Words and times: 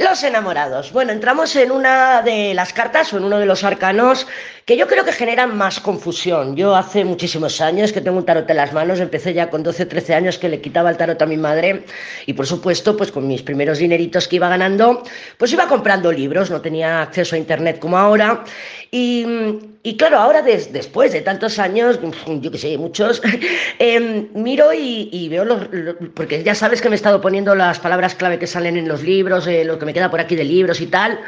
Los 0.00 0.24
enamorados. 0.24 0.92
Bueno, 0.92 1.12
entramos 1.12 1.54
en 1.56 1.70
una 1.70 2.22
de 2.22 2.54
las 2.54 2.72
cartas 2.72 3.12
o 3.12 3.18
en 3.18 3.24
uno 3.24 3.38
de 3.38 3.44
los 3.44 3.64
arcanos 3.64 4.26
que 4.64 4.76
yo 4.76 4.86
creo 4.86 5.04
que 5.04 5.12
generan 5.12 5.58
más 5.58 5.78
confusión. 5.80 6.56
Yo 6.56 6.74
hace 6.74 7.04
muchísimos 7.04 7.60
años 7.60 7.92
que 7.92 8.00
tengo 8.00 8.16
un 8.16 8.24
tarot 8.24 8.48
en 8.48 8.56
las 8.56 8.72
manos, 8.72 9.00
empecé 9.00 9.34
ya 9.34 9.50
con 9.50 9.62
12 9.62 9.84
13 9.84 10.14
años 10.14 10.38
que 10.38 10.48
le 10.48 10.60
quitaba 10.60 10.88
el 10.88 10.96
tarot 10.96 11.20
a 11.20 11.26
mi 11.26 11.36
madre 11.36 11.84
y 12.24 12.32
por 12.32 12.46
supuesto, 12.46 12.96
pues 12.96 13.12
con 13.12 13.26
mis 13.26 13.42
primeros 13.42 13.78
dineritos 13.78 14.26
que 14.26 14.36
iba 14.36 14.48
ganando, 14.48 15.02
pues 15.36 15.52
iba 15.52 15.66
comprando 15.66 16.10
libros, 16.12 16.50
no 16.50 16.60
tenía 16.60 17.02
acceso 17.02 17.34
a 17.34 17.38
internet 17.38 17.78
como 17.78 17.98
ahora 17.98 18.44
y, 18.92 19.96
claro, 19.98 20.18
ahora 20.18 20.42
después 20.42 21.12
de 21.12 21.20
tantos 21.20 21.58
años, 21.60 22.00
yo 22.26 22.50
que 22.50 22.58
sé, 22.58 22.76
muchos, 22.76 23.22
em, 23.78 24.28
miro 24.34 24.72
y, 24.72 25.28
veo 25.28 25.44
los, 25.44 25.68
porque 26.14 26.42
ya 26.42 26.54
sabes 26.54 26.80
que 26.80 26.88
me 26.88 26.94
he 26.94 26.96
estado 26.96 27.20
poniendo 27.20 27.54
las 27.54 27.78
palabras 27.78 28.14
clave 28.16 28.38
que 28.38 28.46
salen 28.48 28.76
en 28.76 28.88
los 28.88 29.02
libros, 29.02 29.46
eh, 29.46 29.64
lo 29.64 29.78
que 29.78 29.86
me 29.86 29.89
queda 29.92 30.10
por 30.10 30.20
aquí 30.20 30.36
de 30.36 30.44
libros 30.44 30.80
y 30.80 30.86
tal, 30.86 31.20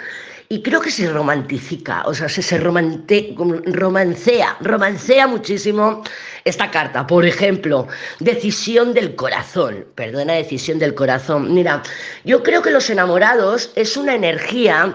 y 0.48 0.60
creo 0.60 0.82
que 0.82 0.90
se 0.90 1.10
romantifica, 1.10 2.02
o 2.04 2.12
sea, 2.12 2.28
se, 2.28 2.42
se 2.42 2.58
romante, 2.58 3.34
romancea, 3.64 4.58
romancea 4.60 5.26
muchísimo 5.26 6.02
esta 6.44 6.70
carta. 6.70 7.06
Por 7.06 7.24
ejemplo, 7.24 7.88
decisión 8.20 8.92
del 8.92 9.14
corazón, 9.14 9.86
perdona, 9.94 10.34
decisión 10.34 10.78
del 10.78 10.94
corazón. 10.94 11.54
Mira, 11.54 11.82
yo 12.24 12.42
creo 12.42 12.60
que 12.60 12.70
los 12.70 12.90
enamorados 12.90 13.72
es 13.76 13.96
una 13.96 14.14
energía 14.14 14.94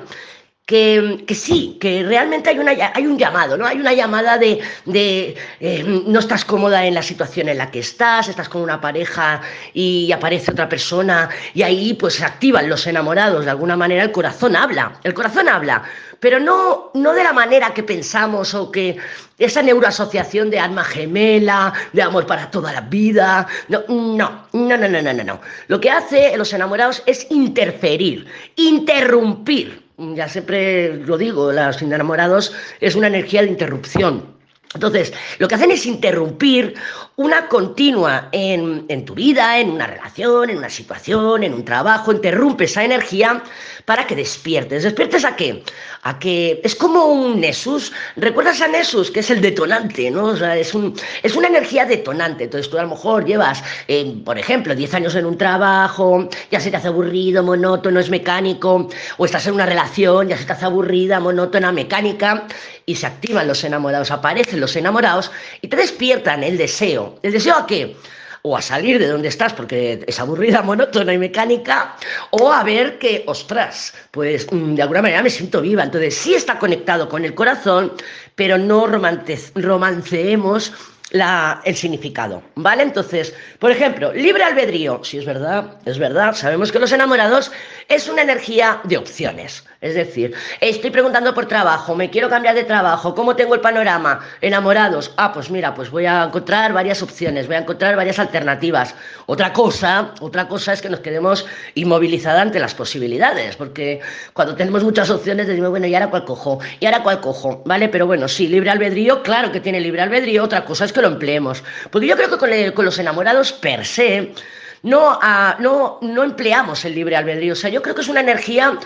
que, 0.67 1.25
sí, 1.33 1.77
que 1.79 2.03
realmente 2.03 2.49
hay, 2.49 2.59
una, 2.59 2.73
hay 2.93 3.07
un 3.07 3.17
llamado, 3.17 3.57
¿no? 3.57 3.65
Hay 3.65 3.79
una 3.79 3.93
llamada 3.93 4.37
de, 4.37 4.59
eh, 4.85 6.03
no 6.05 6.19
estás 6.19 6.43
cómoda 6.43 6.85
en 6.85 6.93
la 6.93 7.01
situación 7.01 7.47
en 7.47 7.57
la 7.57 7.71
que 7.71 7.79
estás, 7.79 8.27
estás 8.27 8.49
con 8.49 8.61
una 8.61 8.81
pareja 8.81 9.39
y 9.73 10.11
aparece 10.11 10.51
otra 10.51 10.67
persona 10.67 11.29
y 11.53 11.63
ahí 11.63 11.93
pues 11.93 12.15
se 12.15 12.25
activan 12.25 12.67
los 12.67 12.85
enamorados, 12.85 13.45
de 13.45 13.51
alguna 13.51 13.77
manera 13.77 14.03
el 14.03 14.11
corazón 14.11 14.57
habla, 14.57 14.99
el 15.05 15.13
corazón 15.13 15.47
habla, 15.47 15.83
pero 16.19 16.37
no, 16.37 16.91
no 16.93 17.13
de 17.13 17.23
la 17.23 17.31
manera 17.31 17.73
que 17.73 17.83
pensamos 17.83 18.53
o 18.53 18.69
que 18.69 18.97
esa 19.37 19.61
neuroasociación 19.61 20.49
de 20.49 20.59
alma 20.59 20.83
gemela, 20.83 21.71
de 21.93 22.01
amor 22.01 22.25
para 22.25 22.51
toda 22.51 22.73
la 22.73 22.81
vida, 22.81 23.47
no, 23.69 23.83
no, 23.87 24.47
no, 24.51 24.77
no, 24.77 24.89
no, 24.89 25.01
no, 25.01 25.23
no. 25.23 25.39
Lo 25.69 25.79
que 25.79 25.91
hace 25.91 26.35
los 26.35 26.51
enamorados 26.51 27.03
es 27.05 27.25
interferir, 27.29 28.27
interrumpir 28.57 29.86
ya 29.97 30.27
siempre 30.29 30.97
lo 30.97 31.17
digo, 31.17 31.51
los 31.51 31.81
enamorados 31.81 32.53
es 32.79 32.95
una 32.95 33.07
energía 33.07 33.41
de 33.41 33.49
interrupción. 33.49 34.36
Entonces, 34.73 35.13
lo 35.39 35.47
que 35.47 35.55
hacen 35.55 35.71
es 35.71 35.85
interrumpir 35.85 36.75
una 37.15 37.47
continua 37.47 38.29
en, 38.31 38.85
en, 38.89 39.05
tu 39.05 39.15
vida, 39.15 39.57
en 39.59 39.71
una 39.71 39.87
relación, 39.87 40.49
en 40.49 40.57
una 40.57 40.69
situación, 40.69 41.43
en 41.43 41.53
un 41.53 41.65
trabajo, 41.65 42.11
interrumpe 42.11 42.65
esa 42.65 42.83
energía 42.83 43.41
para 43.85 44.05
que 44.05 44.15
despiertes. 44.15 44.83
¿Despiertes 44.83 45.23
a 45.23 45.35
qué? 45.35 45.63
A 46.03 46.19
que 46.19 46.59
es 46.63 46.75
como 46.75 47.05
un 47.05 47.39
Nessus. 47.39 47.91
¿Recuerdas 48.17 48.61
a 48.61 48.67
Nessus? 48.67 49.09
Que 49.09 49.21
es 49.21 49.31
el 49.31 49.41
detonante, 49.41 50.11
¿no? 50.11 50.25
O 50.25 50.35
sea, 50.35 50.57
es, 50.57 50.75
un, 50.75 50.93
es 51.23 51.35
una 51.35 51.47
energía 51.47 51.85
detonante. 51.85 52.43
Entonces 52.43 52.69
tú 52.69 52.77
a 52.77 52.83
lo 52.83 52.89
mejor 52.89 53.25
llevas, 53.25 53.63
eh, 53.87 54.13
por 54.25 54.37
ejemplo, 54.37 54.75
10 54.75 54.93
años 54.93 55.15
en 55.15 55.25
un 55.25 55.37
trabajo, 55.37 56.27
ya 56.51 56.59
se 56.59 56.69
te 56.69 56.77
hace 56.77 56.89
aburrido, 56.89 57.43
monótono, 57.43 57.99
es 57.99 58.09
mecánico, 58.09 58.89
o 59.17 59.25
estás 59.25 59.47
en 59.47 59.53
una 59.53 59.65
relación, 59.65 60.27
ya 60.27 60.37
se 60.37 60.45
te 60.45 60.51
hace 60.51 60.65
aburrida, 60.65 61.19
monótona, 61.19 61.71
mecánica, 61.71 62.45
y 62.87 62.95
se 62.95 63.05
activan 63.05 63.47
los 63.47 63.63
enamorados, 63.63 64.09
aparecen 64.09 64.59
los 64.59 64.75
enamorados 64.75 65.29
y 65.61 65.67
te 65.67 65.75
despiertan 65.75 66.41
el 66.43 66.57
deseo. 66.57 67.19
¿El 67.21 67.33
deseo 67.33 67.55
a 67.55 67.67
qué? 67.67 67.95
o 68.43 68.55
a 68.55 68.61
salir 68.61 68.97
de 68.97 69.07
donde 69.07 69.27
estás 69.27 69.51
porque 69.53 70.03
es 70.07 70.19
aburrida, 70.19 70.61
monótona 70.63 71.13
y 71.13 71.17
mecánica, 71.17 71.95
o 72.31 72.49
a 72.51 72.63
ver 72.63 72.97
que, 72.97 73.23
ostras, 73.27 73.93
pues 74.11 74.47
mm, 74.51 74.75
de 74.75 74.81
alguna 74.81 75.01
manera 75.01 75.21
me 75.21 75.29
siento 75.29 75.61
viva. 75.61 75.83
Entonces 75.83 76.15
sí 76.15 76.33
está 76.33 76.57
conectado 76.57 77.09
con 77.09 77.25
el 77.25 77.35
corazón, 77.35 77.91
pero 78.35 78.57
no 78.57 78.87
romanceemos 78.87 80.71
la, 81.11 81.61
el 81.63 81.75
significado, 81.75 82.43
¿vale? 82.55 82.83
Entonces, 82.83 83.33
por 83.59 83.71
ejemplo, 83.71 84.13
libre 84.13 84.43
albedrío, 84.43 85.03
si 85.03 85.17
es 85.17 85.25
verdad, 85.25 85.77
es 85.85 85.97
verdad, 85.97 86.33
sabemos 86.35 86.71
que 86.71 86.79
los 86.79 86.91
enamorados 86.91 87.51
es 87.87 88.09
una 88.09 88.21
energía 88.23 88.81
de 88.83 88.97
opciones, 88.97 89.65
es 89.79 89.93
decir, 89.93 90.33
estoy 90.59 90.89
preguntando 90.89 91.33
por 91.33 91.45
trabajo, 91.45 91.95
me 91.95 92.09
quiero 92.09 92.29
cambiar 92.29 92.55
de 92.55 92.63
trabajo, 92.63 93.13
¿cómo 93.13 93.35
tengo 93.35 93.53
el 93.53 93.61
panorama? 93.61 94.21
Enamorados, 94.41 95.13
ah, 95.17 95.31
pues 95.31 95.51
mira, 95.51 95.75
pues 95.75 95.91
voy 95.91 96.07
a 96.07 96.23
encontrar 96.23 96.73
varias 96.73 97.03
opciones, 97.03 97.45
voy 97.45 97.57
a 97.57 97.59
encontrar 97.59 97.95
varias 97.95 98.17
alternativas. 98.17 98.95
Otra 99.27 99.53
cosa, 99.53 100.13
otra 100.19 100.47
cosa 100.47 100.73
es 100.73 100.81
que 100.81 100.89
nos 100.89 101.01
quedemos 101.01 101.45
inmovilizadas 101.75 102.41
ante 102.41 102.59
las 102.59 102.73
posibilidades, 102.73 103.55
porque 103.55 104.01
cuando 104.33 104.55
tenemos 104.55 104.83
muchas 104.83 105.09
opciones 105.11 105.47
decimos, 105.47 105.69
bueno, 105.69 105.85
¿y 105.85 105.93
ahora 105.93 106.09
cuál 106.09 106.25
cojo? 106.25 106.59
¿Y 106.79 106.85
ahora 106.87 107.03
cuál 107.03 107.21
cojo? 107.21 107.61
¿Vale? 107.65 107.87
Pero 107.89 108.07
bueno, 108.07 108.27
sí, 108.27 108.47
libre 108.47 108.71
albedrío, 108.71 109.21
claro 109.21 109.51
que 109.51 109.59
tiene 109.59 109.79
libre 109.79 110.01
albedrío, 110.01 110.43
otra 110.43 110.65
cosa 110.65 110.85
es 110.85 110.93
que 110.93 111.01
lo 111.01 111.07
empleemos. 111.07 111.63
Porque 111.91 112.07
yo 112.07 112.15
creo 112.15 112.29
que 112.29 112.73
con, 112.73 112.85
los 112.85 112.97
enamorados 112.97 113.53
per 113.53 113.85
se 113.85 114.33
no, 114.81 115.19
no, 115.59 115.99
no 116.01 116.23
empleamos 116.23 116.83
el 116.85 116.95
libre 116.95 117.15
albedrío. 117.15 117.53
O 117.53 117.55
sea, 117.55 117.69
yo 117.69 117.81
creo 117.81 117.93
que 117.93 118.01
es 118.01 118.07
una 118.07 118.21
energía 118.21 118.79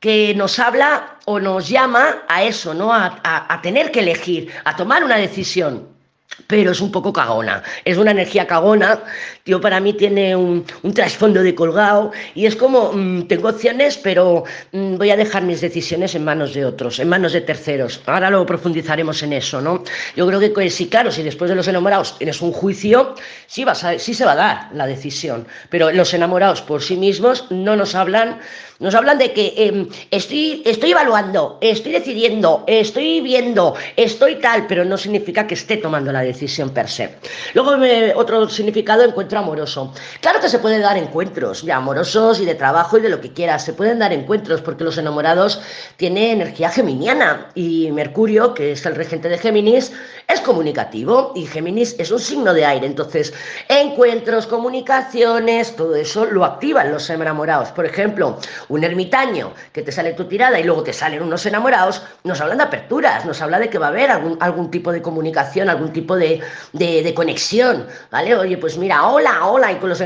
que 0.00 0.34
nos 0.34 0.58
habla 0.58 1.18
o 1.26 1.40
nos 1.40 1.68
llama 1.68 2.22
a 2.28 2.44
eso, 2.44 2.74
¿no? 2.74 2.92
a 2.92 3.60
tener 3.62 3.90
que 3.90 4.00
elegir, 4.00 4.52
a 4.64 4.76
tomar 4.76 5.04
una 5.04 5.16
decisión 5.16 5.97
pero 6.46 6.72
es 6.72 6.80
un 6.80 6.90
poco 6.90 7.12
cagona. 7.12 7.62
Es 7.84 7.98
una 7.98 8.12
energía 8.12 8.46
cagona, 8.46 9.00
tío, 9.44 9.60
para 9.60 9.80
mí 9.80 9.92
tiene 9.92 10.34
un, 10.36 10.64
trasfondo 10.94 11.42
de 11.42 11.54
colgado 11.54 12.12
y 12.34 12.46
es 12.46 12.56
como, 12.56 12.92
mm, 12.92 13.28
tengo 13.28 13.48
opciones, 13.48 13.98
pero 13.98 14.44
mm, 14.72 14.96
voy 14.96 15.10
a 15.10 15.16
dejar 15.16 15.42
mis 15.42 15.60
decisiones 15.60 16.14
en 16.14 16.24
manos 16.24 16.54
de 16.54 16.64
otros, 16.64 16.98
en 16.98 17.08
manos 17.08 17.32
de 17.32 17.40
terceros. 17.42 18.00
Ahora 18.06 18.30
lo 18.30 18.46
profundizaremos 18.46 19.22
en 19.22 19.32
eso, 19.34 19.60
¿no? 19.60 19.82
Yo 20.16 20.26
creo 20.26 20.40
que, 20.40 20.70
sí, 20.70 20.88
claro, 20.88 21.10
si 21.10 21.22
después 21.22 21.50
de 21.50 21.56
los 21.56 21.68
enamorados 21.68 22.16
tienes 22.18 22.40
un 22.40 22.52
juicio, 22.52 23.14
sí, 23.46 23.64
vas 23.64 23.84
sí 23.98 24.14
se 24.14 24.24
va 24.24 24.32
a 24.32 24.36
dar 24.36 24.68
la 24.72 24.86
decisión, 24.86 25.46
pero 25.70 25.90
los 25.92 26.14
enamorados 26.14 26.62
por 26.62 26.82
sí 26.82 26.96
mismos 26.96 27.46
no 27.50 27.76
nos 27.76 27.94
hablan 27.94 28.40
nos 28.80 28.94
hablan 28.94 29.18
de 29.18 29.32
que 29.32 29.54
em, 29.56 29.88
estoy, 30.12 30.62
estoy 30.64 30.92
evaluando, 30.92 31.58
estoy 31.60 31.92
decidiendo, 31.92 32.62
estoy 32.68 33.20
viendo, 33.20 33.74
estoy 33.96 34.36
tal, 34.36 34.68
pero 34.68 34.84
no 34.84 34.96
significa 34.96 35.48
que 35.48 35.54
esté 35.54 35.78
tomando 35.78 36.12
la 36.12 36.20
decisión 36.20 36.27
per 36.74 36.88
se. 36.88 37.14
Luego 37.54 37.72
otro 38.16 38.48
significado, 38.48 39.04
encuentro 39.04 39.38
amoroso. 39.38 39.92
Claro 40.20 40.40
que 40.40 40.48
se 40.48 40.58
pueden 40.58 40.82
dar 40.82 40.96
encuentros, 40.96 41.62
ya 41.62 41.76
amorosos 41.76 42.40
y 42.40 42.44
de 42.44 42.54
trabajo 42.54 42.98
y 42.98 43.00
de 43.00 43.08
lo 43.08 43.20
que 43.20 43.32
quieras, 43.32 43.64
se 43.64 43.72
pueden 43.72 43.98
dar 43.98 44.12
encuentros 44.12 44.60
porque 44.60 44.84
los 44.84 44.98
enamorados 44.98 45.60
tienen 45.96 46.40
energía 46.40 46.70
geminiana 46.70 47.50
y 47.54 47.90
Mercurio, 47.92 48.54
que 48.54 48.72
es 48.72 48.84
el 48.86 48.94
regente 48.94 49.28
de 49.28 49.38
Géminis, 49.38 49.92
es 50.26 50.40
comunicativo 50.40 51.32
y 51.34 51.46
Géminis 51.46 51.96
es 51.98 52.10
un 52.10 52.20
signo 52.20 52.52
de 52.52 52.64
aire. 52.64 52.86
Entonces, 52.86 53.32
encuentros, 53.68 54.46
comunicaciones, 54.46 55.74
todo 55.76 55.94
eso 55.96 56.26
lo 56.26 56.44
activan 56.44 56.92
los 56.92 57.08
enamorados. 57.10 57.70
Por 57.70 57.86
ejemplo, 57.86 58.38
un 58.68 58.84
ermitaño 58.84 59.52
que 59.72 59.82
te 59.82 59.92
sale 59.92 60.12
tu 60.12 60.24
tirada 60.24 60.58
y 60.60 60.64
luego 60.64 60.82
te 60.82 60.92
salen 60.92 61.22
unos 61.22 61.46
enamorados, 61.46 62.02
nos 62.24 62.40
hablan 62.40 62.58
de 62.58 62.64
aperturas, 62.64 63.24
nos 63.24 63.40
habla 63.40 63.58
de 63.58 63.70
que 63.70 63.78
va 63.78 63.86
a 63.86 63.90
haber 63.90 64.10
algún, 64.10 64.36
algún 64.40 64.70
tipo 64.70 64.92
de 64.92 65.02
comunicación, 65.02 65.68
algún 65.68 65.92
tipo 65.92 66.16
de, 66.16 66.17
de, 66.18 67.14
conexión, 67.14 67.86
¿vale? 68.10 68.34
Oye, 68.34 68.58
pues 68.58 68.76
mira, 68.78 69.06
hola, 69.06 69.46
hola, 69.46 69.72
y 69.72 69.76
con 69.76 69.88
los, 69.88 70.02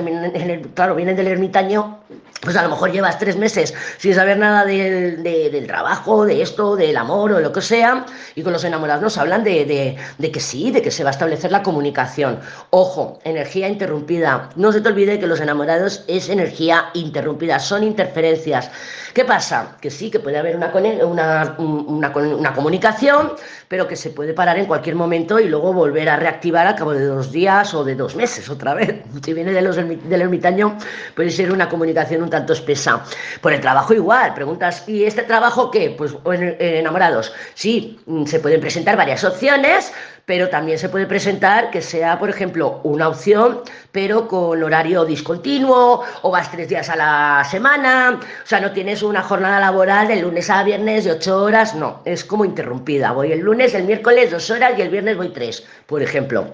claro, 0.74 0.94
vienen 0.94 1.16
del 1.16 1.28
ermitaño, 1.28 2.01
pues 2.40 2.56
a 2.56 2.62
lo 2.62 2.70
mejor 2.70 2.90
llevas 2.90 3.18
tres 3.18 3.36
meses 3.36 3.72
sin 3.98 4.14
saber 4.14 4.36
nada 4.36 4.64
del 4.64 5.64
trabajo, 5.66 6.24
de 6.24 6.42
esto, 6.42 6.74
del 6.74 6.96
amor 6.96 7.32
o 7.32 7.40
lo 7.40 7.52
que 7.52 7.60
sea, 7.60 8.04
y 8.34 8.42
con 8.42 8.52
los 8.52 8.64
enamorados 8.64 9.02
nos 9.02 9.18
hablan 9.18 9.44
de, 9.44 9.96
de 10.18 10.30
que 10.32 10.40
sí, 10.40 10.72
de 10.72 10.82
que 10.82 10.90
se 10.90 11.04
va 11.04 11.10
a 11.10 11.12
establecer 11.12 11.52
la 11.52 11.62
comunicación. 11.62 12.40
Ojo, 12.70 13.20
energía 13.24 13.68
interrumpida. 13.68 14.50
No 14.56 14.72
se 14.72 14.80
te 14.80 14.88
olvide 14.88 15.20
que 15.20 15.26
los 15.26 15.40
enamorados 15.40 16.04
es 16.08 16.28
energía 16.28 16.90
interrumpida, 16.94 17.60
son 17.60 17.84
interferencias 17.84 18.70
¿Qué 19.14 19.26
pasa? 19.26 19.76
Que 19.80 19.90
sí, 19.90 20.10
que 20.10 20.20
puede 20.20 20.38
haber 20.38 20.56
una, 20.56 20.72
una, 21.04 21.54
una, 21.58 22.52
comunicación, 22.54 23.32
pero 23.68 23.86
que 23.86 23.94
se 23.94 24.08
puede 24.08 24.32
parar 24.32 24.58
en 24.58 24.64
cualquier 24.64 24.96
momento 24.96 25.38
y 25.38 25.48
luego 25.48 25.74
volver 25.74 26.08
a 26.08 26.16
reactivar 26.16 26.66
al 26.66 26.76
cabo 26.76 26.94
de 26.94 27.04
dos 27.04 27.30
días 27.30 27.74
o 27.74 27.84
de 27.84 27.94
dos 27.94 28.16
meses 28.16 28.48
otra 28.48 28.74
vez. 28.74 29.02
Si 29.22 29.34
viene 29.34 29.52
de 29.52 29.62
los, 29.62 29.76
del 29.76 30.22
ermitaño, 30.22 30.76
puede 31.14 31.30
ser 31.30 31.52
una 31.52 31.68
comunicación 31.68 32.01
un 32.10 32.30
tanto 32.30 32.52
espesa. 32.52 33.02
Por 33.40 33.52
el 33.52 33.60
trabajo 33.60 33.94
igual, 33.94 34.34
preguntas, 34.34 34.88
¿y 34.88 35.04
este 35.04 35.22
trabajo 35.22 35.70
qué? 35.70 35.90
Pues 35.90 36.14
enamorados. 36.58 37.32
Sí, 37.54 38.00
se 38.26 38.40
pueden 38.40 38.60
presentar 38.60 38.96
varias 38.96 39.24
opciones, 39.24 39.92
pero 40.24 40.48
también 40.48 40.78
se 40.78 40.88
puede 40.88 41.06
presentar 41.06 41.70
que 41.70 41.82
sea, 41.82 42.18
por 42.18 42.30
ejemplo, 42.30 42.80
una 42.84 43.08
opción, 43.08 43.60
pero 43.90 44.28
con 44.28 44.62
horario 44.62 45.04
discontinuo 45.04 46.02
o 46.22 46.30
vas 46.30 46.50
tres 46.50 46.68
días 46.68 46.88
a 46.88 46.96
la 46.96 47.44
semana, 47.50 48.20
o 48.20 48.46
sea, 48.46 48.60
no 48.60 48.72
tienes 48.72 49.02
una 49.02 49.22
jornada 49.22 49.58
laboral 49.60 50.08
de 50.08 50.16
lunes 50.16 50.48
a 50.50 50.62
viernes 50.62 51.04
de 51.04 51.12
ocho 51.12 51.42
horas, 51.42 51.74
no, 51.74 52.00
es 52.04 52.24
como 52.24 52.44
interrumpida. 52.44 53.12
Voy 53.12 53.32
el 53.32 53.40
lunes, 53.40 53.74
el 53.74 53.84
miércoles 53.84 54.30
dos 54.30 54.50
horas 54.50 54.72
y 54.78 54.82
el 54.82 54.90
viernes 54.90 55.16
voy 55.16 55.30
tres, 55.30 55.64
por 55.86 56.02
ejemplo. 56.02 56.46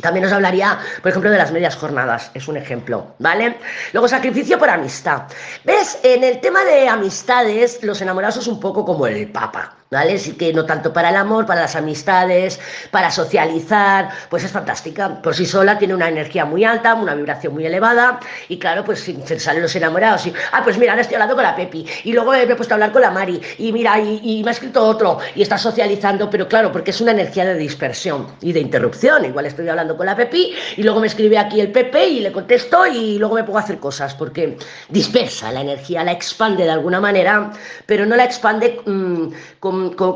También 0.00 0.26
os 0.26 0.32
hablaría, 0.32 0.78
por 1.02 1.10
ejemplo, 1.10 1.30
de 1.30 1.38
las 1.38 1.52
medias 1.52 1.76
jornadas, 1.76 2.30
es 2.34 2.48
un 2.48 2.56
ejemplo, 2.56 3.14
¿vale? 3.18 3.58
Luego, 3.92 4.08
sacrificio 4.08 4.58
por 4.58 4.68
amistad. 4.68 5.22
¿Ves? 5.64 5.98
En 6.02 6.24
el 6.24 6.40
tema 6.40 6.64
de 6.64 6.88
amistades, 6.88 7.82
los 7.82 8.00
enamorados 8.00 8.38
es 8.38 8.46
un 8.46 8.60
poco 8.60 8.84
como 8.84 9.06
el 9.06 9.30
papa. 9.30 9.75
¿Vale? 9.90 10.18
Sí 10.18 10.32
que 10.32 10.52
no 10.52 10.64
tanto 10.64 10.92
para 10.92 11.10
el 11.10 11.16
amor, 11.16 11.46
para 11.46 11.62
las 11.62 11.76
amistades, 11.76 12.58
para 12.90 13.10
socializar, 13.10 14.10
pues 14.28 14.44
es 14.44 14.50
fantástica. 14.50 15.22
Por 15.22 15.34
sí 15.34 15.46
sola 15.46 15.78
tiene 15.78 15.94
una 15.94 16.08
energía 16.08 16.44
muy 16.44 16.64
alta, 16.64 16.94
una 16.94 17.14
vibración 17.14 17.54
muy 17.54 17.66
elevada 17.66 18.20
y 18.48 18.58
claro, 18.58 18.84
pues 18.84 19.00
se 19.00 19.40
salen 19.40 19.62
los 19.62 19.74
enamorados 19.76 20.26
y, 20.26 20.32
ah, 20.52 20.60
pues 20.64 20.78
mira, 20.78 20.92
ahora 20.92 21.02
estoy 21.02 21.14
hablando 21.14 21.34
con 21.34 21.44
la 21.44 21.56
Pepi 21.56 21.86
y 22.04 22.12
luego 22.12 22.32
me 22.32 22.42
he 22.42 22.56
puesto 22.56 22.74
a 22.74 22.76
hablar 22.76 22.92
con 22.92 23.02
la 23.02 23.10
Mari 23.10 23.40
y 23.58 23.72
mira, 23.72 23.98
y, 24.00 24.42
me 24.42 24.50
ha 24.50 24.52
escrito 24.52 24.84
otro 24.84 25.18
y 25.34 25.42
está 25.42 25.58
socializando, 25.58 26.30
pero 26.30 26.48
claro, 26.48 26.70
porque 26.72 26.90
es 26.90 27.00
una 27.00 27.12
energía 27.12 27.44
de 27.44 27.54
dispersión 27.54 28.26
y 28.40 28.52
de 28.52 28.60
interrupción. 28.60 29.24
Igual 29.24 29.46
estoy 29.46 29.68
hablando 29.68 29.96
con 29.96 30.06
la 30.06 30.16
Pepi 30.16 30.54
y 30.76 30.82
luego 30.82 31.00
me 31.00 31.06
escribe 31.06 31.38
aquí 31.38 31.60
el 31.60 31.72
Pepe 31.72 32.06
y 32.06 32.20
le 32.20 32.32
contesto 32.32 32.86
y 32.86 33.18
luego 33.18 33.34
me 33.34 33.44
pongo 33.44 33.58
a 33.58 33.62
hacer 33.62 33.78
cosas 33.78 34.14
porque 34.14 34.56
dispersa 34.88 35.52
la 35.52 35.60
energía, 35.60 36.04
la 36.04 36.12
expande 36.12 36.64
de 36.64 36.70
alguna 36.70 37.00
manera, 37.00 37.50
pero 37.86 38.06
no 38.06 38.16
la 38.16 38.24
expande 38.24 38.80
mm, 38.84 39.28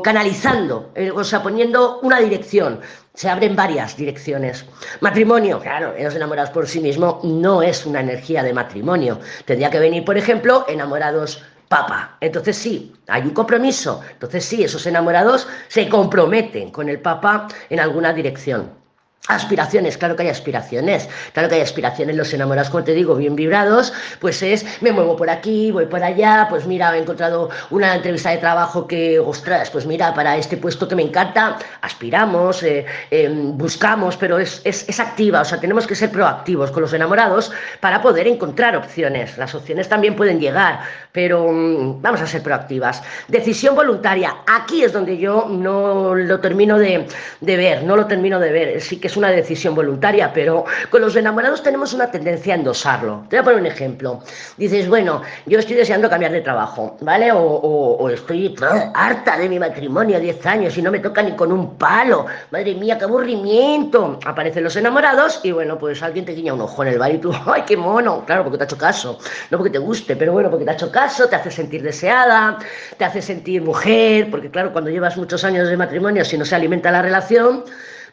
canalizando, 0.03 0.91
eh, 0.95 1.11
o 1.11 1.23
sea, 1.23 1.41
poniendo 1.41 1.99
una 2.01 2.19
dirección. 2.19 2.79
Se 3.13 3.29
abren 3.29 3.55
varias 3.55 3.97
direcciones. 3.97 4.65
Matrimonio, 5.01 5.59
claro, 5.59 5.93
los 5.99 6.15
enamorados 6.15 6.51
por 6.51 6.67
sí 6.67 6.79
mismo 6.79 7.19
no 7.23 7.61
es 7.61 7.85
una 7.85 7.99
energía 7.99 8.41
de 8.43 8.53
matrimonio. 8.53 9.19
Tendría 9.45 9.69
que 9.69 9.79
venir, 9.79 10.05
por 10.05 10.17
ejemplo, 10.17 10.65
enamorados 10.67 11.43
papa. 11.71 12.17
Entonces 12.19 12.57
sí, 12.57 12.93
hay 13.07 13.23
un 13.23 13.31
compromiso. 13.31 14.01
Entonces 14.11 14.45
sí, 14.45 14.63
esos 14.63 14.85
enamorados 14.85 15.47
se 15.69 15.87
comprometen 15.89 16.69
con 16.69 16.89
el 16.89 16.99
papa 16.99 17.47
en 17.69 17.79
alguna 17.79 18.13
dirección. 18.13 18.80
Aspiraciones, 19.27 19.99
claro 19.99 20.15
que 20.15 20.23
hay 20.23 20.29
aspiraciones, 20.29 21.07
claro 21.33 21.47
que 21.47 21.53
hay 21.53 21.61
aspiraciones, 21.61 22.15
los 22.15 22.33
enamorados, 22.33 22.71
como 22.71 22.83
te 22.83 22.93
digo, 22.93 23.13
bien 23.15 23.35
vibrados, 23.35 23.93
pues 24.19 24.41
es, 24.41 24.65
me 24.81 24.91
muevo 24.91 25.15
por 25.15 25.29
aquí, 25.29 25.69
voy 25.69 25.85
por 25.85 26.03
allá, 26.03 26.47
pues 26.49 26.65
mira, 26.65 26.97
he 26.97 27.01
encontrado 27.01 27.51
una 27.69 27.95
entrevista 27.95 28.31
de 28.31 28.39
trabajo 28.39 28.87
que, 28.87 29.19
ostras, 29.19 29.69
pues 29.69 29.85
mira, 29.85 30.11
para 30.15 30.37
este 30.37 30.57
puesto 30.57 30.87
que 30.87 30.95
me 30.95 31.03
encanta, 31.03 31.59
aspiramos, 31.81 32.63
eh, 32.63 32.83
em, 33.11 33.55
buscamos, 33.55 34.17
pero 34.17 34.39
es, 34.39 34.59
es, 34.63 34.89
es, 34.89 34.99
activa, 34.99 35.41
o 35.41 35.45
sea, 35.45 35.59
tenemos 35.59 35.85
que 35.85 35.93
ser 35.93 36.09
proactivos 36.09 36.71
con 36.71 36.81
los 36.81 36.91
enamorados 36.91 37.51
para 37.79 38.01
poder 38.01 38.27
encontrar 38.27 38.75
opciones. 38.75 39.37
Las 39.37 39.53
opciones 39.53 39.87
también 39.87 40.15
pueden 40.15 40.39
llegar, 40.39 40.79
pero 41.11 41.51
mm, 41.51 42.01
vamos 42.01 42.21
a 42.21 42.27
ser 42.27 42.43
proactivas. 42.43 43.01
Decisión 43.27 43.75
voluntaria, 43.75 44.37
aquí 44.47 44.83
es 44.83 44.93
donde 44.93 45.17
yo 45.17 45.47
no 45.49 46.15
lo 46.15 46.39
termino 46.39 46.77
de, 46.77 47.07
de 47.39 47.57
ver, 47.57 47.83
no 47.83 47.95
lo 47.95 48.05
termino 48.05 48.39
de 48.39 48.51
ver, 48.51 48.81
sí 48.81 48.99
que 48.99 49.07
es 49.07 49.17
una 49.17 49.29
decisión 49.29 49.75
voluntaria, 49.75 50.31
pero 50.33 50.65
con 50.89 51.01
los 51.01 51.15
enamorados 51.15 51.63
tenemos 51.63 51.93
una 51.93 52.09
tendencia 52.09 52.53
a 52.53 52.57
endosarlo. 52.57 53.25
Te 53.29 53.37
voy 53.37 53.41
a 53.41 53.43
poner 53.43 53.59
un 53.61 53.67
ejemplo. 53.67 54.19
Dices, 54.57 54.87
bueno, 54.87 55.21
yo 55.45 55.59
estoy 55.59 55.75
deseando 55.75 56.09
cambiar 56.09 56.31
de 56.31 56.41
trabajo, 56.41 56.97
¿vale? 57.01 57.31
O, 57.33 58.09
estoy 58.09 58.55
harta 58.93 59.37
de 59.37 59.47
mi 59.47 59.59
matrimonio, 59.59 60.19
10 60.19 60.45
años, 60.45 60.77
y 60.77 60.81
no 60.81 60.91
me 60.91 60.99
toca 60.99 61.21
ni 61.21 61.35
con 61.35 61.51
un 61.51 61.77
palo. 61.77 62.25
Madre 62.51 62.75
mía, 62.75 62.97
qué 62.97 63.05
aburrimiento. 63.05 64.19
Aparecen 64.25 64.63
los 64.63 64.75
enamorados 64.75 65.39
y 65.43 65.51
bueno, 65.51 65.77
pues 65.77 66.01
alguien 66.03 66.25
te 66.25 66.33
guiña 66.33 66.53
un 66.53 66.61
ojo 66.61 66.83
en 66.83 66.89
el 66.89 66.99
bar 66.99 67.13
y 67.13 67.17
tú, 67.17 67.31
¡ay, 67.45 67.63
qué 67.65 67.77
mono! 67.77 68.23
Claro, 68.25 68.43
porque 68.43 68.57
te 68.57 68.63
ha 68.63 68.67
hecho 68.67 68.77
caso. 68.77 69.17
No 69.49 69.57
porque 69.57 69.71
te 69.71 69.79
guste, 69.79 70.15
pero 70.15 70.33
bueno, 70.33 70.49
porque 70.49 70.65
te 70.65 70.71
ha 70.71 70.73
hecho 70.73 70.91
caso, 70.91 71.00
te 71.29 71.35
hace 71.35 71.51
sentir 71.51 71.81
deseada, 71.81 72.59
te 72.97 73.05
hace 73.05 73.21
sentir 73.21 73.61
mujer, 73.61 74.29
porque 74.29 74.51
claro, 74.51 74.71
cuando 74.71 74.89
llevas 74.89 75.17
muchos 75.17 75.43
años 75.43 75.67
de 75.69 75.77
matrimonio, 75.77 76.23
si 76.23 76.37
no 76.37 76.45
se 76.45 76.55
alimenta 76.55 76.91
la 76.91 77.01
relación, 77.01 77.63